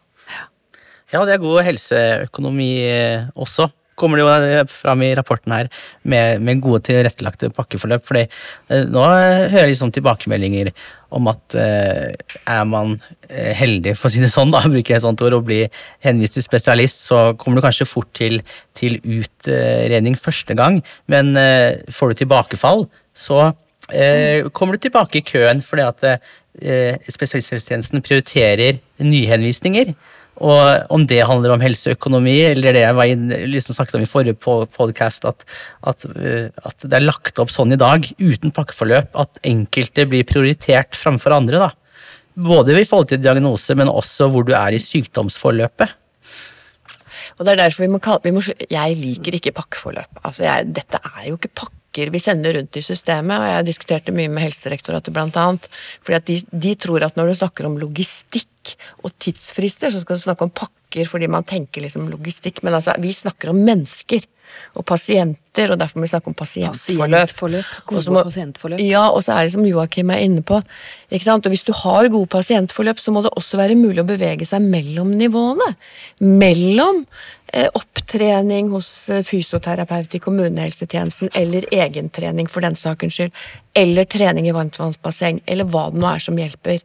[1.09, 3.71] Ja, det er god helseøkonomi eh, også.
[3.99, 5.71] Kommer det jo eh, fram i rapporten her
[6.09, 8.05] med, med gode tilrettelagte pakkeforløp.
[8.07, 10.73] fordi eh, nå hører jeg liksom tilbakemeldinger
[11.15, 12.13] om at eh,
[12.45, 12.97] er man
[13.29, 15.73] eh, heldig, for å si det sånn, da, bruker jeg et sånt ord, og blir
[16.05, 18.43] henvist til spesialist, så kommer du kanskje fort til,
[18.79, 23.51] til utredning første gang, men eh, får du tilbakefall, så
[24.53, 26.03] kommer du tilbake i køen fordi at
[27.09, 29.95] spesialisthelsetjenesten prioriterer nyhenvisninger.
[30.39, 34.11] Og om det handler om helseøkonomi, eller det jeg var inn, liksom snakket om i
[34.11, 34.39] forrige
[34.77, 35.43] podkast, at,
[35.91, 40.27] at, eh, at det er lagt opp sånn i dag, uten pakkeforløp, at enkelte blir
[40.29, 41.65] prioritert framfor andre.
[41.67, 41.71] da.
[42.39, 45.97] Både i forhold til diagnose, men også hvor du er i sykdomsforløpet.
[47.39, 50.23] Og det er derfor vi må kalle vi må, Jeg liker ikke pakkeforløp.
[50.27, 51.77] Altså jeg, dette er jo ikke pakker
[52.13, 55.67] vi sender rundt i systemet, og jeg diskuterte mye med Helsedirektoratet blant annet.
[56.05, 58.47] fordi de, de tror at når du snakker om logistikk
[59.03, 62.95] og tidsfrister, så skal du snakke om pakker fordi man tenker liksom logistikk, men altså
[63.01, 64.25] vi snakker om mennesker.
[64.81, 67.11] Og pasienter, og derfor må vi snakke om pasientforløp.
[67.29, 68.81] Pasientforløp, gode må- pasientforløp.
[68.81, 70.63] Ja, og så er det som Joakim er inne på.
[71.13, 71.45] Ikke sant?
[71.45, 74.63] Og hvis du har gode pasientforløp, så må det også være mulig å bevege seg
[74.63, 75.77] mellom nivåene.
[76.21, 77.05] Mellom
[77.53, 83.33] eh, opptrening hos eh, fysioterapeut i kommunehelsetjenesten, eller egentrening for den sakens skyld,
[83.77, 86.81] eller trening i varmtvannsbasseng, eller hva det nå er som hjelper.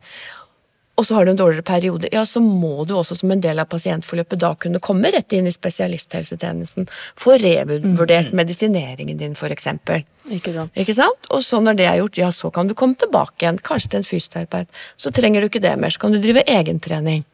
[0.96, 3.58] Og så har du en dårligere periode, ja, så må du også som en del
[3.58, 6.86] av pasientforløpet da kunne komme rett inn i spesialisthelsetjenesten.
[7.18, 10.06] Få revurdert medisineringen din, for eksempel.
[10.30, 10.78] Ikke sant?
[10.78, 11.30] Ikke sant?
[11.34, 14.04] Og så når det er gjort, ja, så kan du komme tilbake igjen, kanskje til
[14.04, 14.82] en fysioterapeut.
[15.02, 17.26] Så trenger du ikke det mer, så kan du drive egentrening.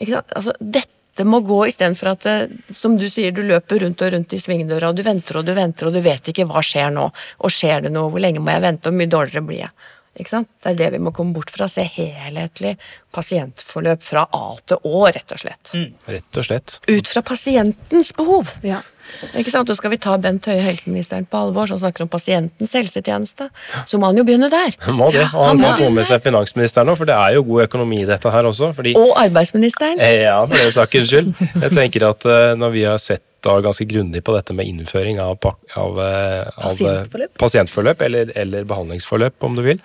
[0.00, 0.32] Ikke sant?
[0.32, 2.26] Altså, dette må gå istedenfor at
[2.76, 5.52] som du sier, du løper rundt og rundt i svingdøra, og du venter og du
[5.56, 7.10] venter, og du vet ikke hva skjer nå.
[7.44, 9.76] Og skjer det noe, hvor lenge må jeg vente, og hvor mye dårligere blir jeg.
[10.16, 10.48] Ikke sant?
[10.64, 11.68] Det er det vi må komme bort fra.
[11.68, 12.76] Se helhetlig
[13.16, 15.72] pasientforløp fra A til Å, rett og slett.
[16.08, 16.78] Rett og slett.
[16.88, 18.52] Ut fra pasientens behov.
[18.64, 18.82] Ja.
[19.38, 19.70] Ikke sant?
[19.70, 23.48] Og skal vi ta Bent Høie, helseministeren, på alvor, som snakker om pasientens helsetjeneste,
[23.86, 24.74] så må han jo begynne der.
[24.90, 25.28] Må det.
[25.30, 27.68] Og han han må kan få med seg finansministeren òg, for det er jo god
[27.68, 28.72] økonomi i dette her også.
[28.76, 30.02] fordi Og arbeidsministeren.
[30.26, 31.32] Ja, for den sakens skyld.
[31.62, 35.20] Jeg tenker at eh, når vi har sett da ganske grundig på dette med innføring
[35.22, 35.36] av,
[35.76, 36.70] av, eh, av eh,
[37.38, 38.00] Pasientforløp.
[38.02, 39.80] eller, eller behandlingsforløp, om du vil,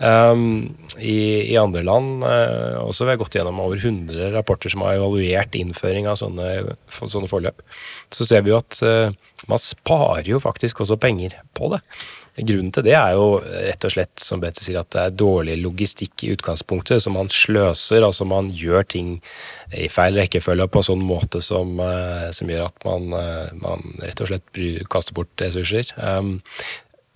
[0.00, 3.04] um, i, i andre land uh, også.
[3.04, 7.30] Vi har gått gjennom over 100 rapporter som har evaluert innføring av sånne, for- sånne
[7.30, 7.62] forløp.
[8.14, 9.12] Så ser vi jo at uh,
[9.50, 11.82] man sparer jo faktisk også penger på det.
[12.34, 15.54] Grunnen til det er jo rett og slett, som Bette sier, at det er dårlig
[15.62, 17.02] logistikk i utgangspunktet.
[17.04, 19.12] Så man sløser, altså man gjør ting
[19.70, 23.86] i feil rekkefølge på en sånn måte som, eh, som gjør at man, eh, man
[24.02, 25.94] rett og slett kaster bort ressurser.
[25.96, 26.40] Um,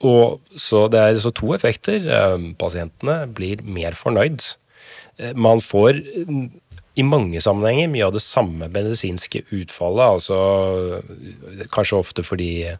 [0.01, 1.99] og så Det er så to effekter.
[2.07, 4.55] Um, pasientene blir mer fornøyd.
[5.19, 5.99] Eh, Man får
[6.99, 10.05] i mange sammenhenger mye av det samme medisinske utfallet.
[10.19, 10.39] altså
[10.99, 12.79] eh, Kanskje ofte fordi eh,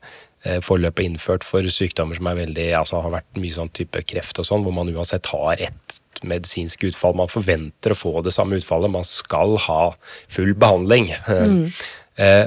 [0.65, 4.39] forløpet er innført for sykdommer som er veldig, altså har vært mye sånn type kreft
[4.39, 7.17] og sånn, hvor man uansett har et medisinsk utfall.
[7.19, 8.91] Man forventer å få det samme utfallet.
[8.91, 9.83] Man skal ha
[10.31, 11.13] full behandling.
[11.29, 11.65] Mm.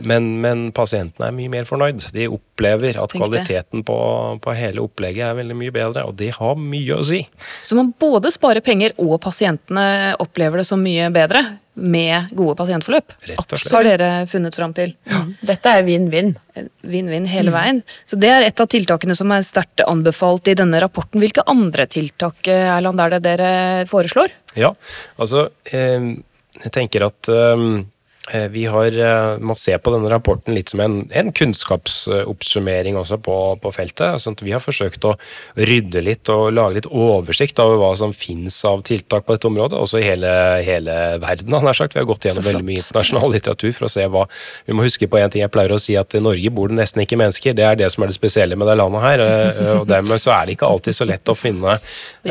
[0.04, 2.10] Men, men pasientene er mye mer fornøyd.
[2.12, 3.95] De opplever at Tenk kvaliteten på,
[4.43, 7.21] på hele opplegget er veldig mye bedre, og det har mye å si.
[7.63, 11.45] Så man både sparer penger, og pasientene opplever det som mye bedre
[11.82, 13.15] med gode pasientforløp.
[13.30, 13.74] Rett og slett.
[13.76, 14.94] Har dere funnet fram til.
[15.41, 16.34] Dette er vinn-vinn.
[16.88, 17.82] Vinn-vinn hele veien.
[18.10, 21.22] Så det er et av tiltakene som er sterkt anbefalt i denne rapporten.
[21.24, 23.52] Hvilke andre tiltak Erland, er det dere
[23.91, 24.34] foreslår?
[24.60, 24.74] Ja,
[25.22, 26.12] altså eh,
[26.62, 27.67] Jeg tenker at eh,
[28.53, 33.36] vi har eh, må se på denne rapporten litt som en, en kunnskapsoppsummering også på,
[33.63, 34.21] på feltet.
[34.21, 35.15] Sånn at vi har forsøkt å
[35.57, 39.79] rydde litt og lage litt oversikt over hva som finnes av tiltak på dette området,
[39.81, 40.29] også i hele,
[40.67, 41.55] hele verden.
[41.57, 41.97] Han har sagt.
[41.97, 44.27] Vi har gått gjennom veldig mye internasjonal litteratur for å se hva
[44.67, 46.77] Vi må huske på en ting jeg pleier å si, at i Norge bor det
[46.77, 47.57] nesten ikke mennesker.
[47.57, 49.25] Det er det som er det spesielle med det landet her.
[49.25, 51.81] eh, Og dermed så er det ikke alltid så lett å finne eh,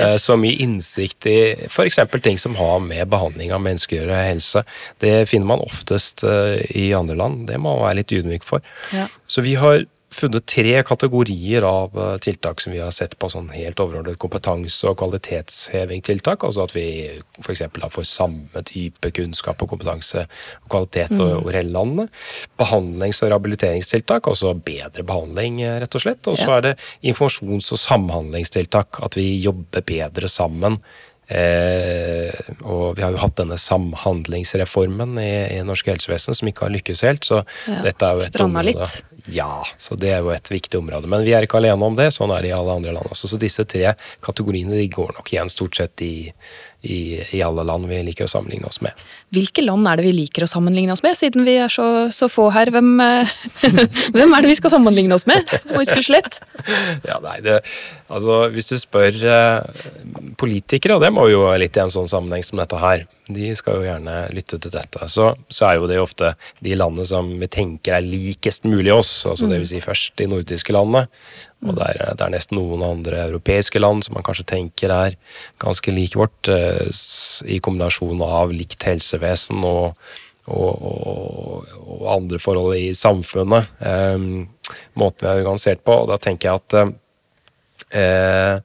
[0.00, 0.22] Yes.
[0.22, 1.98] så mye innsikt i f.eks.
[2.22, 4.62] ting som har med behandling av mennesker og helse.
[5.02, 7.46] Det finner man ofte oftest eh, i andre land.
[7.48, 8.60] Det må man være litt ydmyk for.
[8.92, 9.08] Ja.
[9.26, 13.52] Så vi har funnet tre kategorier av eh, tiltak som vi har sett på sånn
[13.54, 16.42] helt overordnet kompetanse- og kvalitetsheving-tiltak.
[16.48, 16.84] Altså at vi
[17.38, 17.62] f.eks.
[17.94, 21.22] får samme type kunnskap og kompetanse og kvalitet Mm.
[21.38, 22.10] over hele landet.
[22.58, 26.26] Behandlings- og rehabiliteringstiltak, altså bedre behandling, eh, rett og slett.
[26.26, 26.56] Og så Ja.
[26.58, 30.80] er det informasjons- og samhandlingstiltak, at vi jobber bedre sammen.
[31.30, 32.34] Eh,
[32.66, 37.04] og vi har jo hatt denne samhandlingsreformen i, i norsk helsevesen som ikke har lykkes
[37.06, 39.04] helt, så Ja, dette er jo et stranda område litt.
[39.30, 41.06] Ja, så det er jo et viktig område.
[41.10, 43.30] Men vi er ikke alene om det, sånn er det i alle andre land også.
[43.30, 43.92] Så disse tre
[44.24, 46.32] kategoriene de går nok igjen stort sett i,
[46.82, 48.96] i, i alle land vi liker å sammenligne oss med.
[49.34, 52.30] Hvilke land er det vi liker å sammenligne oss med, siden vi er så, så
[52.32, 52.72] få her?
[52.72, 53.34] Hvem, eh,
[54.16, 55.48] hvem er det vi skal sammenligne oss med?
[56.00, 56.40] Slett.
[57.08, 57.60] Ja, nei, det,
[58.12, 59.86] altså Hvis du spør eh,
[60.40, 63.78] politikere, og det må jo litt i en sånn sammenheng som dette her, de skal
[63.78, 67.48] jo gjerne lytte til dette, så, så er jo det ofte de landene som vi
[67.50, 71.06] tenker er likest mulig oss, altså det vil si først de nordiske landene,
[71.60, 75.16] og det er, det er nesten noen andre europeiske land som man kanskje tenker er
[75.60, 76.88] ganske like vårt, eh,
[77.44, 79.96] i kombinasjon av likt helsevesen og
[80.50, 83.70] og, og, og andre forhold i samfunnet.
[83.78, 84.48] Um,
[84.98, 85.96] måten vi er organisert på.
[86.02, 86.76] Og da tenker jeg at
[87.90, 88.56] eh,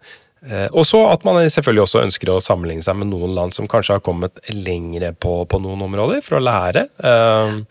[0.45, 3.69] eh, Og så at man selvfølgelig også ønsker å sammenligne seg med noen land som
[3.69, 6.88] kanskje har kommet lengre på, på noen områder, for å lære.
[6.97, 7.63] Um,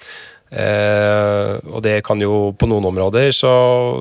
[0.54, 3.50] Eh, og det kan jo på noen områder, så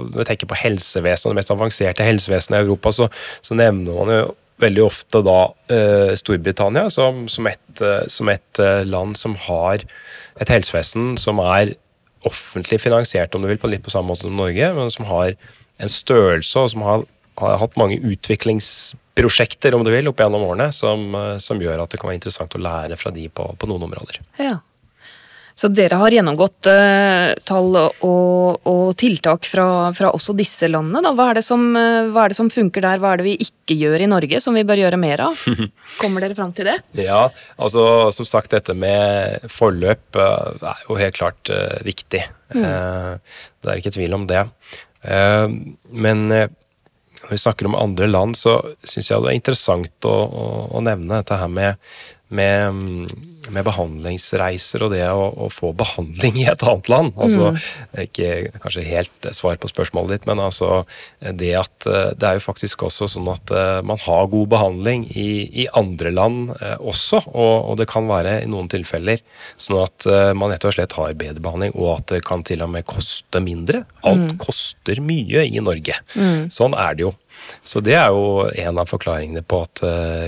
[0.06, 3.10] når vi tenker på helsevesenet og det mest avanserte helsevesenet i Europa, så,
[3.42, 4.24] så nevner man jo
[4.64, 5.38] veldig ofte da
[5.74, 9.86] eh, Storbritannia som, som, et, eh, som et eh, land som har
[10.42, 11.76] et helsevesen som er
[12.28, 15.34] offentlig finansiert, om du vil, på litt på samme måte som Norge, men som har
[15.82, 17.08] en størrelse og som har,
[17.42, 21.94] har hatt mange utviklingsprosjekter, om du vil, opp gjennom årene, som, eh, som gjør at
[21.94, 24.22] det kan være interessant å lære fra de på, på noen områder.
[24.40, 24.60] Ja.
[25.54, 31.04] Så dere har gjennomgått uh, tall og, og tiltak fra, fra også disse landene.
[31.06, 31.14] Da.
[31.18, 33.36] Hva, er det som, uh, hva er det som funker der, hva er det vi
[33.46, 35.44] ikke gjør i Norge som vi bør gjøre mer av?
[36.02, 36.80] Kommer dere fram til det?
[37.00, 37.86] Ja, altså
[38.16, 41.54] som sagt, dette med forløp uh, er jo helt klart
[41.86, 42.26] viktig.
[42.54, 43.14] Eh,
[43.64, 44.44] det er ikke tvil om det.
[45.02, 45.48] Eh,
[45.90, 50.48] men når vi snakker om andre land, så syns jeg det er interessant å, å,
[50.76, 51.80] å nevne dette her med,
[52.34, 57.14] med, mm, med behandlingsreiser og det å, å få behandling i et annet land.
[57.20, 57.54] Altså,
[58.00, 60.84] Ikke kanskje helt svar på spørsmålet ditt, men altså
[61.20, 65.06] det at eh, det er jo faktisk også sånn at eh, man har god behandling
[65.10, 69.22] i, i andre land eh, også, og, og det kan være i noen tilfeller
[69.60, 70.06] sånn at
[70.38, 73.40] man rett og slett har bedre behandling, og at det kan til og med koste
[73.44, 73.84] mindre.
[74.08, 75.96] Alt koster mye i Norge.
[76.52, 77.12] Sånn er det jo.
[77.66, 79.82] Så det er jo en av forklaringene på at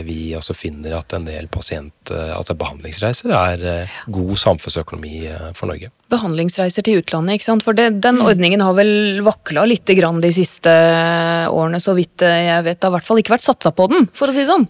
[0.08, 5.69] vi også finner at en del pasient, altså behandlingsreiser er eh, god samfunnsøkonomi eh, for
[5.71, 5.91] Norge.
[6.13, 7.65] Behandlingsreiser til utlandet, ikke sant?
[7.65, 10.71] For det, den ordningen har vel vakla litt grann de siste
[11.49, 12.79] årene, så vidt jeg vet.
[12.79, 14.67] Det har i hvert fall ikke vært satsa på den, for å si det sånn.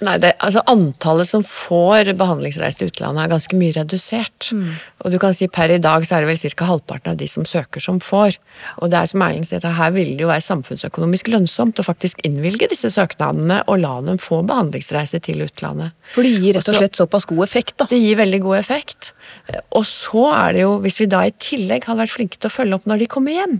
[0.00, 4.48] Nei, det, altså Antallet som får behandlingsreise til utlandet er ganske mye redusert.
[5.04, 6.68] Og du kan si Per i dag så er det vel ca.
[6.70, 8.38] halvparten av de som søker, som får.
[8.80, 11.86] Og det er som Erling sier, at her vil det jo være samfunnsøkonomisk lønnsomt å
[11.86, 15.92] faktisk innvilge disse søknadene og la dem få behandlingsreise til utlandet.
[16.14, 17.88] For det gir rett Og slett såpass god effekt, da.
[17.90, 19.12] Det gir veldig god effekt.
[19.76, 22.54] Og så er det jo, hvis vi da i tillegg hadde vært flinke til å
[22.54, 23.56] følge opp når de kommer hjem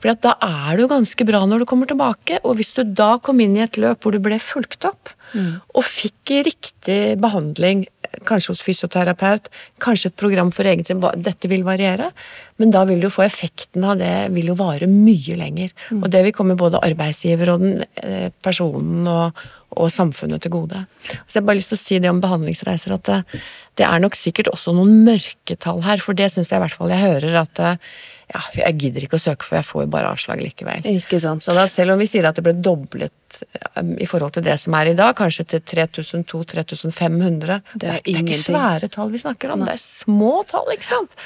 [0.00, 2.40] For da er det jo ganske bra når du kommer tilbake.
[2.44, 5.82] Og hvis du da kom inn i et løp hvor du ble fulgt opp, og
[5.82, 7.84] fikk riktig behandling,
[8.28, 9.48] kanskje hos fysioterapeut,
[9.82, 10.92] kanskje et program for eget
[11.24, 12.12] Dette vil variere,
[12.60, 15.74] men da vil du få effekten av det vil jo vare mye lenger.
[15.98, 19.44] Og det vil komme både arbeidsgiver og den eh, personen og,
[19.76, 20.84] og samfunnet til gode.
[21.26, 23.42] Så jeg har bare lyst til å si det om behandlingsreiser, at det,
[23.80, 26.92] det er nok sikkert også noen mørketall her, for det syns jeg i hvert fall
[26.94, 27.94] jeg hører at eh,
[28.32, 30.86] ja, jeg gidder ikke å søke, for jeg får jo bare avslag likevel.
[30.88, 31.44] Ikke sant.
[31.44, 33.40] Så da, selv om vi sier at det ble doblet
[33.76, 38.40] um, i forhold til det som er i dag, kanskje til 3200-3500 Det er ikke
[38.40, 41.24] svære tall vi snakker om, det er små tall, ikke sant?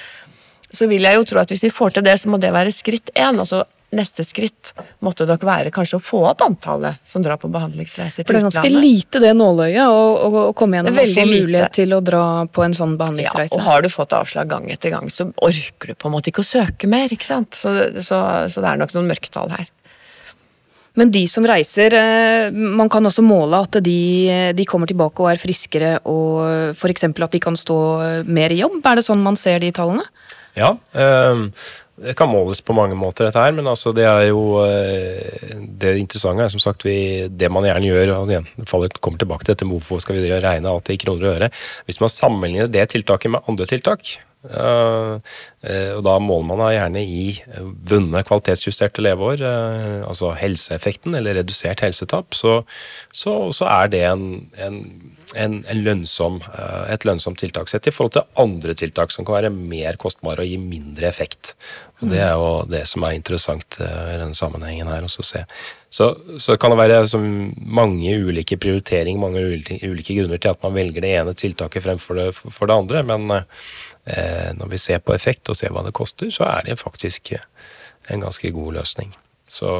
[0.74, 2.74] Så vil jeg jo tro at hvis vi får til det, så må det være
[2.76, 3.38] skritt én.
[3.40, 3.62] Altså
[3.94, 4.72] neste skritt
[5.04, 8.46] måtte nok være kanskje å få opp antallet som drar på behandlingsreiser For det er
[8.48, 8.84] ganske utlandet.
[8.84, 11.46] lite det nåløyet å, å, å komme gjennom er og få veldig lite.
[11.46, 13.56] mulighet til å dra på en sånn behandlingsreise.
[13.56, 16.32] Ja, og har du fått avslag gang etter gang, så orker du på en måte
[16.32, 17.56] ikke å søke mer, ikke sant?
[17.56, 17.72] Så,
[18.04, 18.20] så,
[18.52, 19.72] så det er nok noen mørketall her.
[20.98, 23.98] Men de som reiser, eh, man kan også måle at de,
[24.56, 27.08] de kommer tilbake og er friskere, og f.eks.
[27.08, 27.78] at de kan stå
[28.26, 28.80] mer i jobb.
[28.82, 30.04] Er det sånn man ser de tallene?
[30.58, 31.52] Ja, ehm,
[31.98, 35.96] det kan måles på mange måter, dette her, men altså det er jo eh, Det
[35.98, 39.54] interessante er som sagt vi, det man gjerne gjør og igjen, faller, kommer tilbake til
[39.54, 41.50] dette med hvorfor skal vi regne alt i kroner og øre.
[41.88, 45.18] Hvis man sammenligner det tiltaket med andre tiltak, Uh,
[45.66, 47.24] uh, og da måler man da gjerne i
[47.90, 49.42] vunne kvalitetsjusterte leveår,
[50.06, 52.60] altså helseeffekten eller redusert helsetap, så,
[53.10, 54.22] så, så er det en,
[54.62, 54.78] en,
[55.36, 56.38] en, en lønnsom,
[56.88, 60.48] et lønnsomt tiltak sett i forhold til andre tiltak som kan være mer kostbare og
[60.48, 61.54] gi mindre effekt.
[62.00, 65.04] Og Det er jo det som er interessant i denne sammenhengen her.
[65.04, 65.44] å se.
[65.90, 67.20] Så, så kan det være
[67.58, 72.20] mange ulike prioriteringer, mange ulike, ulike, grunner til at man velger det ene tiltaket fremfor
[72.20, 73.02] det, for det andre.
[73.02, 73.42] men
[74.08, 77.34] Eh, når vi ser på effekt og ser hva det koster, så er det faktisk
[77.36, 77.44] eh,
[78.08, 79.12] en ganske god løsning.
[79.48, 79.70] Så,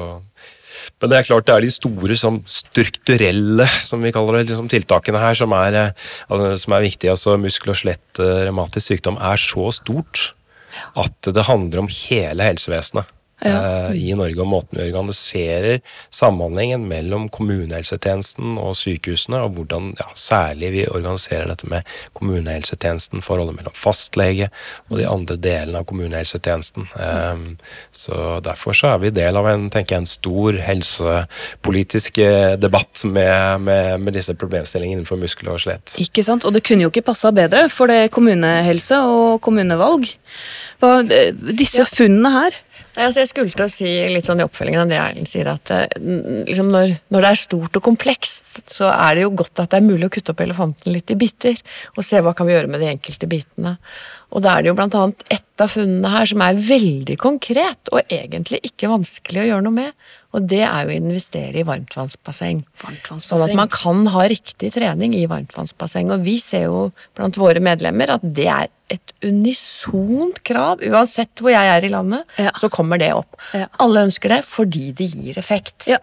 [1.00, 4.70] men det er klart det er de store som strukturelle som vi kaller det, liksom
[4.72, 7.12] tiltakene her, som er, eh, som er viktige.
[7.14, 10.32] altså Muskel- og skjelett revmatisk sykdom er så stort
[10.98, 13.08] at det handler om hele helsevesenet
[13.44, 13.90] ja.
[13.94, 15.80] i Norge, og måten vi organiserer
[16.14, 21.86] samhandlingen mellom kommunehelsetjenesten og sykehusene, og hvordan ja, særlig vi organiserer dette med
[22.18, 24.50] kommunehelsetjenesten, forholdet mellom fastlege
[24.88, 26.88] og de andre delene av kommunehelsetjenesten.
[26.98, 27.46] Um,
[27.92, 33.02] så Derfor så er vi del av en, tenker jeg, en stor helsepolitisk eh, debatt
[33.04, 35.94] med, med, med disse problemstillingene innenfor muskel og skjelett.
[36.02, 40.08] Ikke sant, og det kunne jo ikke passa bedre for det er kommunehelse og kommunevalg.
[40.82, 41.90] Hva, eh, disse ja.
[41.90, 42.58] funnene her
[42.98, 45.70] Altså jeg skulle til å si litt sånn i oppfølgingen av det Erlend sier, at
[45.70, 45.84] eh,
[46.48, 49.78] liksom når, når, det er stort og komplekst, så er det jo godt at det
[49.78, 51.60] er mulig å kutte opp elefanten litt i biter,
[51.94, 53.76] og se hva kan vi gjøre med de enkelte bitene.
[54.34, 57.92] Og da er det jo blant annet ett av funnene her som er veldig konkret,
[57.92, 60.10] og egentlig ikke vanskelig å gjøre noe med.
[60.36, 62.60] Og det er jo å investere i varmtvannsbasseng.
[63.16, 66.12] Sånn at man kan ha riktig trening i varmtvannsbasseng.
[66.12, 66.82] Og vi ser jo
[67.16, 70.84] blant våre medlemmer at det er et unisont krav.
[70.84, 72.52] Uansett hvor jeg er i landet, ja.
[72.60, 73.40] så kommer det opp.
[73.56, 73.70] Ja.
[73.80, 75.88] Alle ønsker det fordi det gir effekt.
[75.88, 76.02] Ja.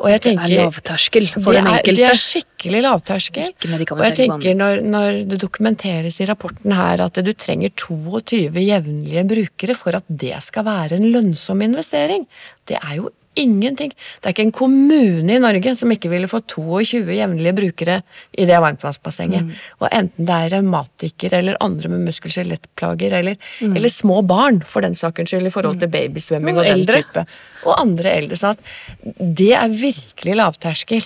[0.00, 1.96] Og jeg tenker, det er lavterskel for den enkelte.
[1.98, 3.50] Det er skikkelig lavterskel.
[3.52, 9.26] Og jeg tenker når, når, det dokumenteres i rapporten her at du trenger 22 jevnlige
[9.34, 12.24] brukere for at det skal være en lønnsom investering,
[12.70, 13.92] det er jo ingenting.
[14.20, 18.00] Det er ikke en kommune i Norge som ikke ville få 22 jevnlige brukere
[18.32, 19.46] i det varmtvannsbassenget.
[19.46, 19.64] Mm.
[19.80, 23.76] Og enten det er revmatikere eller andre med muskel-skjelettplager, eller, mm.
[23.76, 25.96] eller, små barn, for den sakens skyld, i forhold til mm.
[25.96, 27.26] babysvømming og, og den type.
[27.66, 28.40] Og andre eldre.
[28.40, 31.04] sånn at det er virkelig lavterskel.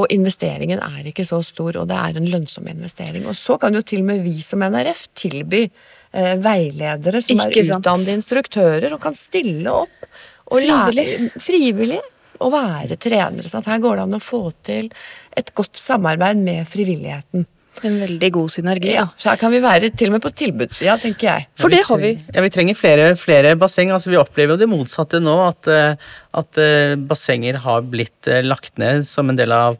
[0.00, 3.26] Og investeringen er ikke så stor, og det er en lønnsom investering.
[3.28, 7.62] Og så kan jo til og med vi som NRF tilby eh, veiledere som ikke
[7.64, 10.07] er utdannede instruktører og kan stille opp
[10.48, 11.32] og frivillig.
[11.42, 12.00] Frivillig
[12.38, 14.90] å være trener, sånn at her går det an å få til
[15.38, 17.46] et godt samarbeid med frivilligheten.
[17.86, 18.90] En veldig god synergi.
[18.96, 21.46] Ja, Så her kan vi være til og med på tilbudssida, tenker jeg.
[21.58, 22.10] For det har vi.
[22.34, 23.92] Ja, Vi trenger flere, flere basseng.
[23.94, 25.36] altså Vi opplever jo det motsatte nå.
[25.46, 25.94] At, eh,
[26.34, 29.78] at eh, bassenger har blitt eh, lagt ned som en del av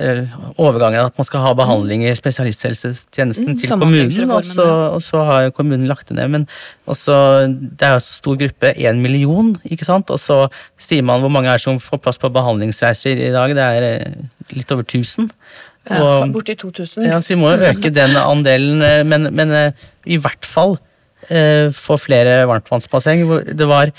[0.00, 5.22] overgangen at man skal ha behandling i spesialisthelsetjenesten mm, til kommunen, og så, og så,
[5.28, 6.30] har kommunen lagt det ned.
[6.32, 6.46] Men
[6.90, 7.14] også,
[7.50, 10.10] det er jo så stor gruppe, én million, ikke sant.
[10.10, 10.42] Og så
[10.80, 13.56] sier man hvor mange er som får plass på behandlingsreiser i dag.
[13.56, 15.32] Det er eh, litt over 1000.
[15.90, 17.08] Ja, Borti 2000.
[17.08, 19.56] Ja, så vi må jo øke den andelen, eh, men, men
[20.06, 20.78] i hvert fall
[21.76, 23.20] få flere varmtvannsbasseng.
[23.54, 23.90] Det var,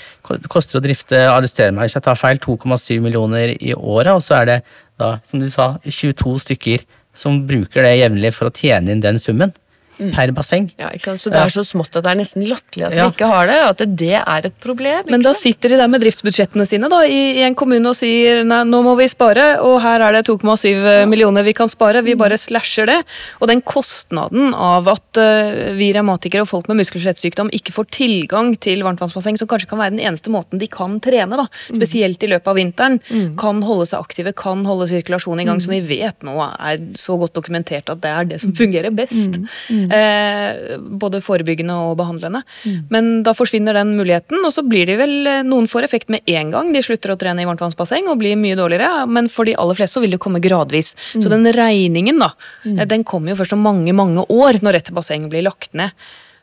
[0.50, 4.40] koster å drifte arrester meg hvis jeg tar feil, 2,7 millioner i året, og så
[4.40, 4.56] er det
[5.00, 6.84] da, som du sa, 22 stykker
[7.16, 9.52] som bruker det jevnlig for å tjene inn den summen
[9.98, 10.12] mm.
[10.16, 10.68] per basseng.
[10.80, 11.24] Ja, ikke sant?
[11.24, 13.06] Så det er så smått at det er nesten latterlig at ja.
[13.06, 13.58] vi ikke har det.
[13.68, 15.08] At det er et problem.
[15.12, 18.42] Men da sitter de der med driftsbudsjettene sine da, i, i en kommune og sier
[18.46, 20.96] nei, nå må vi spare, og her er det 2,7 ja.
[21.08, 22.04] millioner vi kan spare.
[22.06, 22.22] Vi mm.
[22.22, 23.00] bare slasher det.
[23.40, 27.88] Og den kostnaden av at uh, vi revmatikere og folk med muskel- og ikke får
[27.94, 31.76] tilgang til varmtvannsbasseng, som kanskje kan være den eneste måten de kan trene, da, mm.
[31.78, 33.32] spesielt i løpet av vinteren, mm.
[33.40, 35.64] kan holde seg aktive, kan holde sirkulasjonen i gang, mm.
[35.64, 39.38] som vi vet nå er så godt dokumentert at det er det som fungerer best.
[39.68, 39.81] Mm.
[39.90, 42.42] Eh, både forebyggende og behandlende.
[42.64, 42.78] Mm.
[42.92, 46.22] Men da forsvinner den muligheten, og så blir de vel eh, Noen får effekt med
[46.30, 49.56] en gang, de slutter å trene i varmtvannsbasseng og blir mye dårligere, men for de
[49.58, 50.94] aller fleste så vil det komme gradvis.
[51.14, 51.22] Mm.
[51.24, 52.32] Så den regningen, da,
[52.64, 52.78] mm.
[52.78, 55.96] Eh, den kommer jo først om mange, mange år, når et basseng blir lagt ned.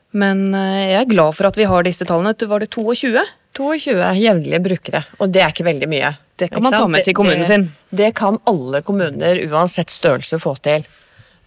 [0.10, 2.34] Men jeg er glad for at vi har disse tallene.
[2.34, 3.22] Var det 22?
[3.54, 6.16] 22 jevnlige brukere, og det er ikke veldig mye.
[6.40, 7.68] Det kan man ta med til kommunen sin.
[7.90, 10.88] Det, det kan alle kommuner, uansett størrelse, få til.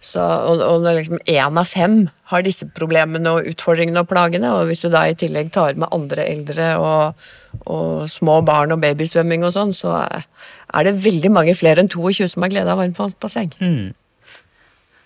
[0.03, 1.97] Så, og, og når liksom én av fem
[2.33, 5.91] har disse problemene og utfordringene og plagene, og hvis du da i tillegg tar med
[5.95, 7.25] andre eldre og,
[7.63, 12.33] og små barn og babysvømming og sånn, så er det veldig mange flere enn 22
[12.33, 13.53] som har glede av varmtvannsbasseng.
[13.63, 13.93] Mm.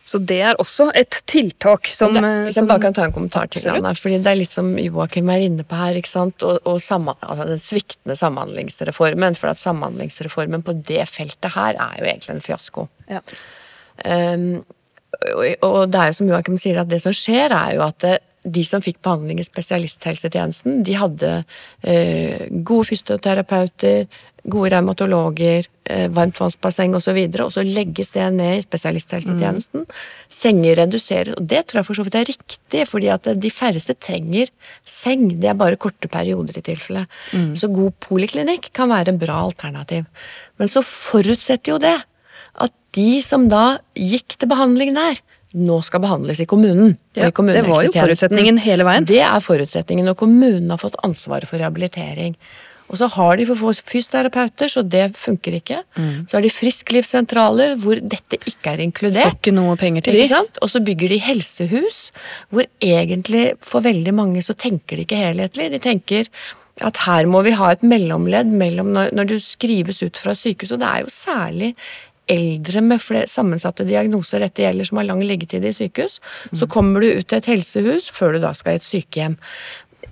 [0.07, 3.49] Så det er også et tiltak som det, Hvis jeg bare kan ta en kommentar
[3.51, 6.61] til Anna, fordi det er litt som Joakim er inne på her, ikke sant, og,
[6.63, 9.35] og sammen, altså den sviktende samhandlingsreformen.
[9.35, 12.87] For at samhandlingsreformen på det feltet her er jo egentlig en fiasko.
[13.11, 13.19] Ja.
[14.05, 14.63] Um,
[15.63, 18.05] og det er jo som Joakim sier, at det som skjer, er jo at
[18.47, 21.31] de som fikk behandling i spesialisthelsetjenesten, de hadde
[21.83, 24.05] eh, gode fysioterapeuter,
[24.47, 27.17] gode revmatologer, eh, varmtvannsbasseng osv.
[27.17, 29.83] Og, og så legges det ned i spesialisthelsetjenesten.
[29.83, 30.01] Mm.
[30.31, 33.97] Senger reduseres, og det tror jeg for så vidt er riktig, fordi at de færreste
[33.99, 34.51] trenger
[34.87, 35.29] seng.
[35.41, 37.07] Det er bare korte perioder i tilfelle.
[37.33, 37.55] Mm.
[37.59, 40.07] Så god poliklinikk kan være en bra alternativ.
[40.57, 41.97] Men så forutsetter jo det
[42.95, 45.19] de som da gikk til behandling der,
[45.57, 46.97] nå skal behandles i kommunen.
[47.17, 49.07] Ja, i det var jo forutsetningen hele veien.
[49.07, 52.35] Det er forutsetningen, og kommunen har fått ansvaret for rehabilitering.
[52.87, 55.81] Og så har de for få fysioterapeuter, så det funker ikke.
[55.97, 56.27] Mm.
[56.27, 59.33] Så har de frisklivssentraler hvor dette ikke er inkludert.
[59.33, 60.27] Får ikke noe penger til de.
[60.63, 61.99] Og så bygger de helsehus,
[62.53, 65.67] hvor egentlig for veldig mange så tenker de ikke helhetlig.
[65.75, 66.31] De tenker
[66.85, 70.75] at her må vi ha et mellomledd mellom når, når du skrives ut fra sykehus,
[70.75, 71.71] og det er jo særlig
[72.31, 76.19] eldre med flere sammensatte diagnoser dette gjelder, som har lang liggetid i sykehus,
[76.51, 76.59] mm.
[76.61, 79.37] så kommer du ut til et helsehus før du da skal i et sykehjem.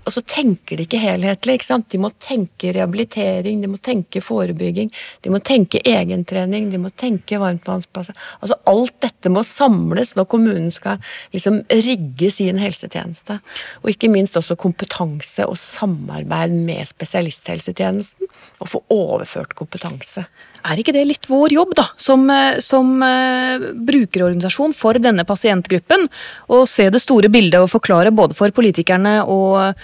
[0.06, 1.58] Og så tenker de ikke helhetlig.
[1.58, 1.88] ikke sant?
[1.90, 4.92] De må tenke rehabilitering, de må tenke forebygging,
[5.26, 8.18] de må tenke egentrening, de må tenke varmtvannsplasser.
[8.38, 11.02] Altså alt dette må samles når kommunen skal
[11.34, 13.40] liksom rigge sin helsetjeneste.
[13.82, 18.30] Og ikke minst også kompetanse og samarbeid med spesialisthelsetjenesten,
[18.62, 20.28] og få overført kompetanse.
[20.66, 26.08] Er ikke det litt vår jobb, da, som, eh, som uh, brukerorganisasjon for denne pasientgruppen?
[26.50, 29.76] Å se det store bildet og forklare både for politikerne og,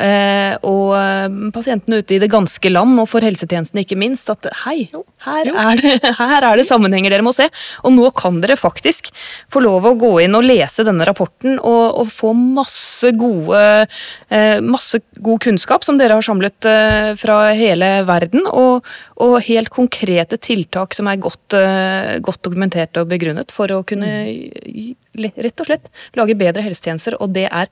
[0.00, 4.88] uh, og pasientene ute i det ganske land, og for helsetjenesten ikke minst, at hei,
[5.26, 7.50] her er, det, her er det sammenhenger dere må se.
[7.84, 9.12] Og nå kan dere faktisk
[9.52, 13.60] få lov å gå inn og lese denne rapporten og, og få masse gode
[14.64, 16.66] Masse god kunnskap som dere har samlet
[17.18, 18.86] fra hele verden, og,
[19.20, 23.82] og helt konkret konkrete tiltak som er godt, uh, godt dokumentert og begrunnet for å
[23.82, 25.32] kunne mm.
[25.36, 27.68] rett og slett lage bedre helsetjenester, og det er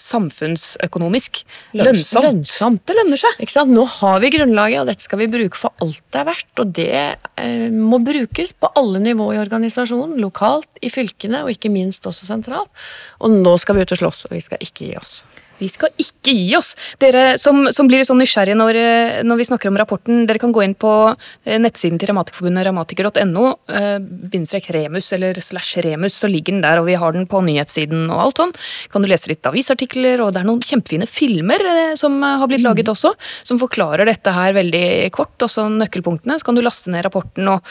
[0.00, 1.42] samfunnsøkonomisk
[1.76, 2.24] lønnsomt.
[2.24, 2.80] lønnsomt.
[2.88, 3.36] Det lønner seg.
[3.38, 3.70] Ikke sant?
[3.70, 6.52] Nå har vi grunnlaget, og dette skal vi bruke for alt det er verdt.
[6.56, 6.88] Og det
[7.36, 10.16] eh, må brukes på alle nivå i organisasjonen.
[10.24, 12.72] Lokalt, i fylkene og ikke minst også sentralt.
[13.20, 15.20] Og nå skal vi ut og slåss, og vi skal ikke gi oss.
[15.60, 16.72] Vi skal ikke gi oss!
[17.00, 20.54] Dere som, som blir sånn nysgjerrige når, eh, når, vi snakker om rapporten, dere kan
[20.56, 23.46] gå inn på eh, nettsiden til Revmatikerforbundet, revmatiker.no,
[23.76, 27.42] eh, bindestrek remus eller slash remus, så ligger den der, og vi har den på
[27.44, 28.54] nyhetssiden og alt sånn.
[28.92, 31.64] Kan du lese litt avisartikler, og det er noen kjempefine filmer
[31.98, 33.12] som har blitt laget også,
[33.46, 36.38] som forklarer dette her veldig kort, også nøkkelpunktene.
[36.40, 37.66] Så kan du laste ned rapporten og,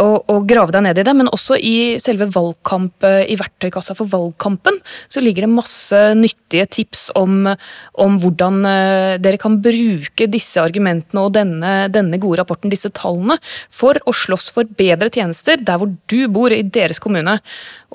[0.00, 4.08] og, og grave deg ned i det, men også i selve valgkamp, i verktøykassa for
[4.12, 4.80] valgkampen,
[5.12, 7.50] så ligger det masse nyttige tips om om,
[8.06, 13.38] om hvordan eh, dere kan bruke disse argumentene og denne, denne, gode rapporten, disse tallene,
[13.70, 17.38] for å slåss for bedre tjenester der hvor du bor, i deres kommune.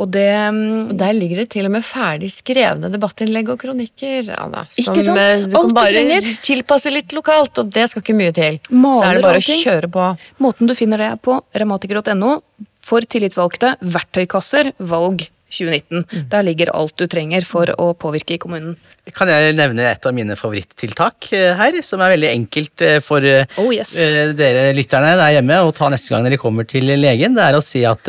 [0.01, 4.65] Og det mm, Der ligger det til og med ferdig skrevne debattinnlegg og kronikker, Anna.
[4.75, 5.21] Som ikke sant?
[5.21, 8.59] Eh, du kan bare tilpasse litt lokalt, og det skal ikke mye til.
[8.71, 10.07] Maler Så er det bare å kjøre på.
[10.43, 12.39] Måten du finner det på, revmatiker.no,
[12.81, 16.05] for tillitsvalgte, verktøykasser, valg 2019.
[16.05, 16.25] Mm.
[16.31, 18.77] Der ligger alt du trenger for å påvirke i kommunen.
[19.15, 23.25] Kan jeg nevne et av mine favorittiltak eh, her, som er veldig enkelt eh, for
[23.27, 23.93] eh, oh, yes.
[24.37, 27.35] dere lytterne der hjemme å ta neste gang dere kommer til legen.
[27.37, 28.07] Det er å si at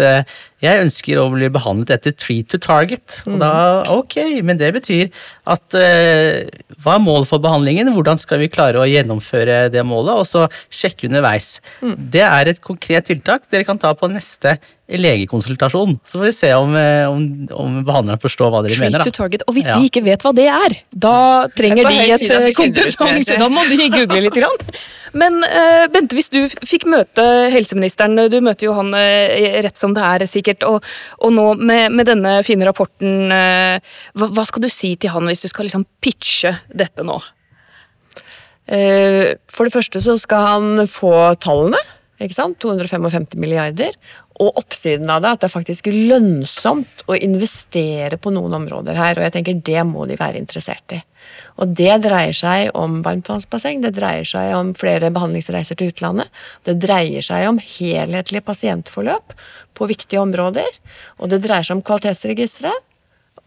[0.63, 3.19] jeg ønsker å bli behandlet etter treat to target.
[3.27, 3.89] Og da, mm.
[3.97, 4.17] ok,
[4.47, 5.09] men det betyr
[5.51, 6.39] at uh,
[6.85, 7.91] hva er målet for behandlingen?
[7.97, 10.23] Hvordan skal vi klare å gjennomføre det målet?
[10.23, 11.57] Og så sjekke underveis.
[11.83, 11.97] Mm.
[12.15, 14.61] Det er et konkret tiltak dere kan ta på neste
[15.01, 15.99] legekonsultasjon.
[16.05, 19.05] Så får vi se om, eh, om, om behandleren forstår hva dere treat mener.
[19.07, 19.45] To target.
[19.49, 19.77] Og hvis ja.
[19.79, 21.17] de ikke vet hva det er, da
[21.57, 23.39] trenger de et eh, kompetanse.
[23.41, 24.33] Da må de google litt.
[24.33, 24.57] Grann.
[25.19, 29.93] Men uh, Bente, hvis du fikk møte helseministeren, du møter jo han uh, rett som
[29.97, 30.87] det er sikkert, og,
[31.21, 33.77] og nå med, med, denne fine rapporten, uh,
[34.17, 37.21] hva, hva, skal du si til han hvis du skal liksom pitche dette nå?
[38.73, 41.11] For det første så skal han få
[41.43, 41.81] tallene.
[42.27, 42.59] Ikke sant?
[42.63, 43.97] 255 milliarder.
[44.43, 49.19] Og oppsiden av det at det er faktisk lønnsomt å investere på noen områder her.
[49.19, 51.01] Og jeg tenker det må de være interessert i.
[51.63, 56.33] Og det dreier seg om varmtvannsbasseng, det dreier seg om flere behandlingsreiser til utlandet.
[56.67, 59.37] Det dreier seg om helhetlige pasientforløp
[59.79, 60.81] på viktige områder.
[61.21, 62.73] Og det dreier seg om kvalitetsregistre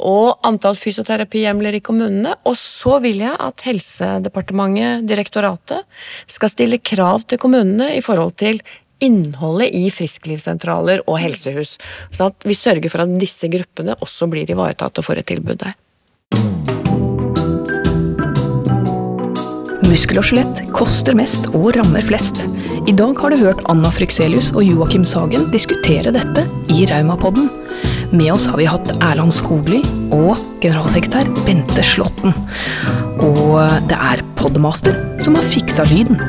[0.03, 2.35] og antall fysioterapihjemler i kommunene.
[2.47, 5.85] Og så vil jeg at Helsedepartementet, direktoratet,
[6.27, 8.61] skal stille krav til kommunene i forhold til
[9.03, 11.75] innholdet i frisklivssentraler og helsehus.
[12.11, 15.59] Så at vi sørger for at disse gruppene også blir ivaretatt og får et tilbud
[15.63, 15.75] der.
[19.85, 22.41] Muskel og skjelett koster mest og rammer flest.
[22.89, 26.43] I dag har du hørt Anna Frykselius og Joakim Sagen diskutere dette
[26.73, 27.47] i Raumapodden.
[28.11, 29.81] Med oss har vi hatt Erland Skogli
[30.13, 32.35] og generalsekretær Bente Slåtten.
[33.25, 33.57] Og
[33.89, 36.19] det er Podmaster som har fiksa lyden.